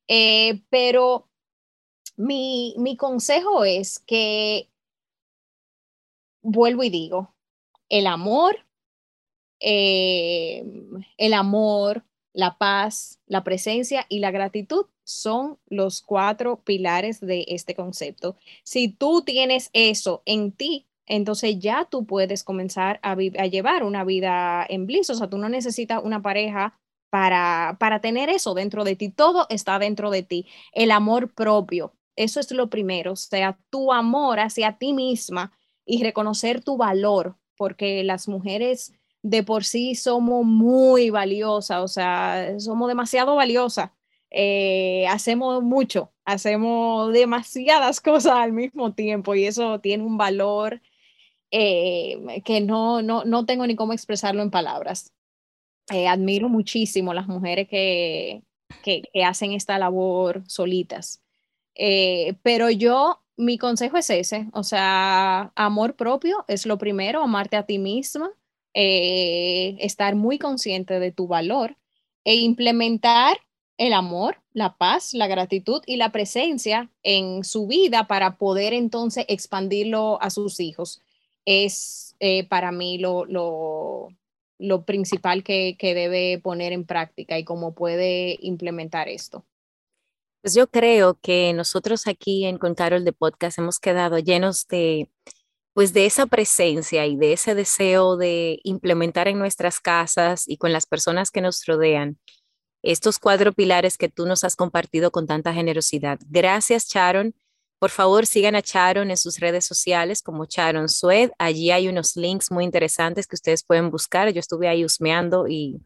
Eh, 0.07 0.61
pero 0.69 1.27
mi, 2.15 2.75
mi 2.77 2.97
consejo 2.97 3.63
es 3.63 3.99
que, 3.99 4.69
vuelvo 6.41 6.83
y 6.83 6.89
digo, 6.89 7.33
el 7.89 8.07
amor, 8.07 8.65
eh, 9.59 10.63
el 11.17 11.33
amor, 11.33 12.03
la 12.33 12.57
paz, 12.57 13.19
la 13.27 13.43
presencia 13.43 14.05
y 14.09 14.19
la 14.19 14.31
gratitud 14.31 14.85
son 15.03 15.57
los 15.67 16.01
cuatro 16.01 16.61
pilares 16.63 17.19
de 17.21 17.45
este 17.47 17.75
concepto. 17.75 18.35
Si 18.63 18.89
tú 18.89 19.23
tienes 19.23 19.69
eso 19.73 20.21
en 20.25 20.51
ti, 20.51 20.86
entonces 21.07 21.57
ya 21.59 21.87
tú 21.89 22.05
puedes 22.05 22.43
comenzar 22.43 22.99
a, 23.01 23.15
llevar 23.15 23.83
una 23.83 24.03
vida 24.03 24.65
en 24.67 24.85
bliss. 24.85 25.09
O 25.09 25.15
sea, 25.15 25.29
tú 25.29 25.37
no 25.37 25.49
necesitas 25.49 26.01
una 26.03 26.21
pareja 26.21 26.77
para, 27.09 27.77
para 27.79 28.01
tener 28.01 28.29
eso 28.29 28.53
dentro 28.53 28.83
de 28.83 28.95
ti. 28.95 29.09
Todo 29.09 29.47
está 29.49 29.79
dentro 29.79 30.11
de 30.11 30.23
ti. 30.23 30.45
El 30.73 30.91
amor 30.91 31.33
propio, 31.33 31.93
eso 32.15 32.39
es 32.39 32.51
lo 32.51 32.69
primero. 32.69 33.13
O 33.13 33.15
sea, 33.15 33.57
tu 33.69 33.93
amor 33.93 34.39
hacia 34.39 34.77
ti 34.77 34.93
misma 34.93 35.53
y 35.85 36.03
reconocer 36.03 36.61
tu 36.61 36.75
valor, 36.75 37.37
porque 37.55 38.03
las 38.03 38.27
mujeres 38.27 38.93
de 39.23 39.43
por 39.43 39.63
sí 39.63 39.95
somos 39.95 40.45
muy 40.45 41.09
valiosas, 41.09 41.81
o 41.81 41.87
sea, 41.87 42.59
somos 42.59 42.89
demasiado 42.89 43.35
valiosas. 43.35 43.91
Eh, 44.29 45.07
hacemos 45.07 45.63
mucho, 45.63 46.11
hacemos 46.25 47.13
demasiadas 47.13 48.01
cosas 48.01 48.33
al 48.33 48.51
mismo 48.51 48.93
tiempo 48.93 49.35
y 49.35 49.45
eso 49.45 49.79
tiene 49.79 50.03
un 50.03 50.17
valor 50.17 50.81
eh, 51.51 52.41
que 52.43 52.59
no, 52.61 53.01
no, 53.01 53.23
no 53.23 53.45
tengo 53.45 53.65
ni 53.65 53.75
cómo 53.75 53.93
expresarlo 53.93 54.41
en 54.41 54.51
palabras. 54.51 55.13
Eh, 55.91 56.07
admiro 56.07 56.49
muchísimo 56.49 57.13
las 57.13 57.27
mujeres 57.27 57.69
que, 57.69 58.43
que, 58.83 59.03
hacen 59.23 59.53
esta 59.53 59.77
labor 59.79 60.43
solitas. 60.47 61.21
Eh, 61.75 62.35
pero 62.43 62.69
yo, 62.69 63.21
mi 63.37 63.57
consejo 63.57 63.97
es 63.97 64.09
ese, 64.09 64.47
o 64.53 64.63
sea, 64.63 65.53
amor 65.55 65.95
propio 65.95 66.43
es 66.47 66.65
lo 66.65 66.77
primero, 66.77 67.21
amarte 67.21 67.55
a 67.55 67.65
ti 67.65 67.79
misma, 67.79 68.31
estar 68.73 70.15
muy 70.15 70.37
consciente 70.37 70.99
de 70.99 71.11
tu 71.11 71.27
valor 71.27 71.77
e 72.23 72.35
implementar 72.35 73.37
el 73.77 73.93
amor, 73.93 74.41
la 74.53 74.77
paz, 74.77 75.13
la 75.13 75.27
gratitud 75.27 75.81
y 75.87 75.95
la 75.95 76.11
presencia 76.11 76.91
en 77.03 77.43
su 77.43 77.67
vida 77.67 78.07
para 78.07 78.37
poder 78.37 78.73
entonces 78.73 79.25
expandirlo 79.27 80.21
a 80.21 80.29
sus 80.29 80.59
hijos 80.59 81.01
es 81.47 82.15
eh, 82.19 82.45
para 82.47 82.71
mí 82.71 82.97
lo, 82.97 83.25
lo, 83.25 84.09
lo 84.59 84.85
principal 84.85 85.43
que, 85.43 85.77
que, 85.79 85.95
debe 85.95 86.39
poner 86.43 86.73
en 86.73 86.85
práctica 86.85 87.39
y 87.39 87.45
cómo 87.45 87.73
puede 87.73 88.37
implementar 88.41 89.07
esto. 89.07 89.45
Pues 90.41 90.53
yo 90.53 90.67
creo 90.67 91.17
que 91.21 91.53
nosotros 91.53 92.05
aquí 92.05 92.45
en 92.45 92.57
Con 92.57 92.75
Carol 92.75 93.05
de 93.05 93.13
Podcast 93.13 93.57
hemos 93.59 93.79
quedado 93.79 94.19
llenos 94.19 94.67
de, 94.67 95.09
pues 95.73 95.93
de 95.93 96.05
esa 96.05 96.25
presencia 96.25 97.05
y 97.05 97.15
de 97.15 97.33
ese 97.33 97.55
deseo 97.55 98.17
de 98.17 98.59
implementar 98.63 99.29
en 99.29 99.39
nuestras 99.39 99.79
casas 99.79 100.43
y 100.47 100.57
con 100.57 100.73
las 100.73 100.85
personas 100.85 101.31
que 101.31 101.41
nos 101.41 101.65
rodean 101.65 102.19
estos 102.83 103.19
cuatro 103.19 103.53
pilares 103.53 103.97
que 103.97 104.09
tú 104.09 104.25
nos 104.25 104.43
has 104.43 104.55
compartido 104.55 105.11
con 105.11 105.27
tanta 105.27 105.53
generosidad. 105.53 106.19
Gracias, 106.27 106.87
Sharon 106.87 107.33
por 107.79 107.91
favor, 107.91 108.25
sigan 108.25 108.55
a 108.55 108.61
Charon 108.61 109.11
en 109.11 109.17
sus 109.17 109.39
redes 109.39 109.65
sociales 109.65 110.21
como 110.23 110.45
Charon 110.45 110.89
Sued. 110.89 111.31
Allí 111.37 111.71
hay 111.71 111.87
unos 111.87 112.15
links 112.15 112.51
muy 112.51 112.63
interesantes 112.63 113.27
que 113.27 113.35
ustedes 113.35 113.63
pueden 113.63 113.91
buscar. 113.91 114.29
Yo 114.29 114.39
estuve 114.39 114.67
ahí 114.67 114.83
husmeando 114.83 115.47
y, 115.47 115.79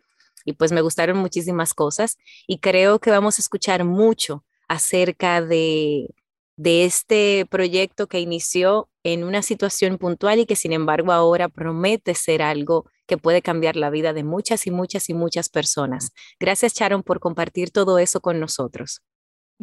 y 0.45 0.53
pues 0.53 0.71
me 0.71 0.81
gustaron 0.81 1.17
muchísimas 1.17 1.73
cosas. 1.73 2.17
Y 2.47 2.59
creo 2.59 2.99
que 2.99 3.11
vamos 3.11 3.37
a 3.37 3.41
escuchar 3.41 3.83
mucho 3.83 4.45
acerca 4.69 5.41
de, 5.41 6.07
de 6.55 6.85
este 6.85 7.45
proyecto 7.49 8.07
que 8.07 8.19
inició 8.19 8.89
en 9.03 9.23
una 9.23 9.41
situación 9.41 9.97
puntual 9.97 10.39
y 10.39 10.45
que 10.45 10.55
sin 10.55 10.73
embargo 10.73 11.11
ahora 11.11 11.49
promete 11.49 12.15
ser 12.15 12.41
algo 12.41 12.85
que 13.07 13.17
puede 13.17 13.41
cambiar 13.41 13.75
la 13.75 13.89
vida 13.89 14.13
de 14.13 14.23
muchas 14.23 14.67
y 14.67 14.71
muchas 14.71 15.09
y 15.09 15.13
muchas 15.13 15.49
personas. 15.49 16.11
Gracias, 16.39 16.73
Charon, 16.73 17.03
por 17.03 17.19
compartir 17.19 17.71
todo 17.71 17.99
eso 17.99 18.21
con 18.21 18.39
nosotros. 18.39 19.01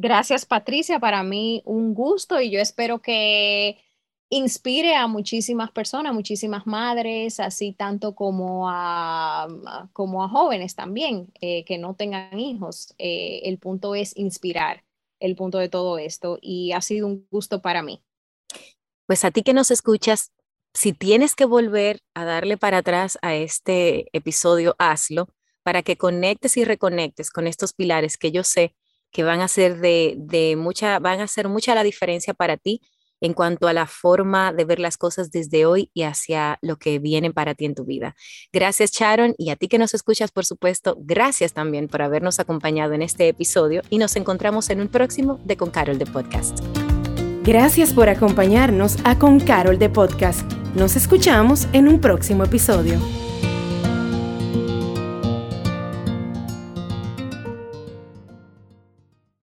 Gracias, 0.00 0.46
Patricia. 0.46 1.00
Para 1.00 1.24
mí 1.24 1.60
un 1.64 1.92
gusto 1.92 2.40
y 2.40 2.52
yo 2.52 2.60
espero 2.60 3.02
que 3.02 3.82
inspire 4.28 4.94
a 4.94 5.08
muchísimas 5.08 5.72
personas, 5.72 6.14
muchísimas 6.14 6.68
madres, 6.68 7.40
así 7.40 7.72
tanto 7.72 8.14
como 8.14 8.70
a, 8.70 9.48
como 9.92 10.22
a 10.22 10.28
jóvenes 10.28 10.76
también, 10.76 11.32
eh, 11.40 11.64
que 11.64 11.78
no 11.78 11.96
tengan 11.96 12.38
hijos. 12.38 12.94
Eh, 12.98 13.40
el 13.42 13.58
punto 13.58 13.96
es 13.96 14.16
inspirar, 14.16 14.84
el 15.18 15.34
punto 15.34 15.58
de 15.58 15.68
todo 15.68 15.98
esto 15.98 16.38
y 16.40 16.70
ha 16.70 16.80
sido 16.80 17.08
un 17.08 17.26
gusto 17.28 17.60
para 17.60 17.82
mí. 17.82 18.00
Pues 19.04 19.24
a 19.24 19.32
ti 19.32 19.42
que 19.42 19.52
nos 19.52 19.72
escuchas, 19.72 20.30
si 20.74 20.92
tienes 20.92 21.34
que 21.34 21.44
volver 21.44 22.02
a 22.14 22.24
darle 22.24 22.56
para 22.56 22.78
atrás 22.78 23.18
a 23.20 23.34
este 23.34 24.06
episodio, 24.16 24.76
hazlo 24.78 25.26
para 25.64 25.82
que 25.82 25.98
conectes 25.98 26.56
y 26.56 26.64
reconectes 26.64 27.30
con 27.30 27.48
estos 27.48 27.72
pilares 27.72 28.16
que 28.16 28.30
yo 28.30 28.44
sé 28.44 28.76
que 29.10 29.24
van 29.24 29.40
a 29.40 29.48
ser 29.48 29.78
de, 29.78 30.54
mucha, 30.56 30.98
van 30.98 31.20
a 31.20 31.24
hacer 31.24 31.48
mucha 31.48 31.74
la 31.74 31.82
diferencia 31.82 32.34
para 32.34 32.56
ti 32.56 32.80
en 33.20 33.32
cuanto 33.32 33.66
a 33.66 33.72
la 33.72 33.86
forma 33.86 34.52
de 34.52 34.64
ver 34.64 34.78
las 34.78 34.96
cosas 34.96 35.30
desde 35.30 35.66
hoy 35.66 35.90
y 35.92 36.02
hacia 36.02 36.58
lo 36.62 36.76
que 36.76 36.98
viene 36.98 37.32
para 37.32 37.54
ti 37.54 37.64
en 37.64 37.74
tu 37.74 37.84
vida. 37.84 38.14
Gracias, 38.52 38.92
Sharon, 38.92 39.34
y 39.38 39.50
a 39.50 39.56
ti 39.56 39.68
que 39.68 39.78
nos 39.78 39.92
escuchas, 39.94 40.30
por 40.30 40.44
supuesto, 40.44 40.96
gracias 41.00 41.52
también 41.52 41.88
por 41.88 42.02
habernos 42.02 42.38
acompañado 42.38 42.92
en 42.92 43.02
este 43.02 43.28
episodio 43.28 43.82
y 43.90 43.98
nos 43.98 44.14
encontramos 44.16 44.70
en 44.70 44.80
un 44.80 44.88
próximo 44.88 45.40
de 45.44 45.56
Con 45.56 45.70
Carol 45.70 45.98
de 45.98 46.06
Podcast. 46.06 46.60
Gracias 47.42 47.92
por 47.92 48.08
acompañarnos 48.08 48.98
a 49.04 49.18
Con 49.18 49.40
Carol 49.40 49.78
de 49.78 49.88
Podcast. 49.88 50.42
Nos 50.74 50.96
escuchamos 50.96 51.66
en 51.72 51.88
un 51.88 52.00
próximo 52.00 52.44
episodio. 52.44 53.27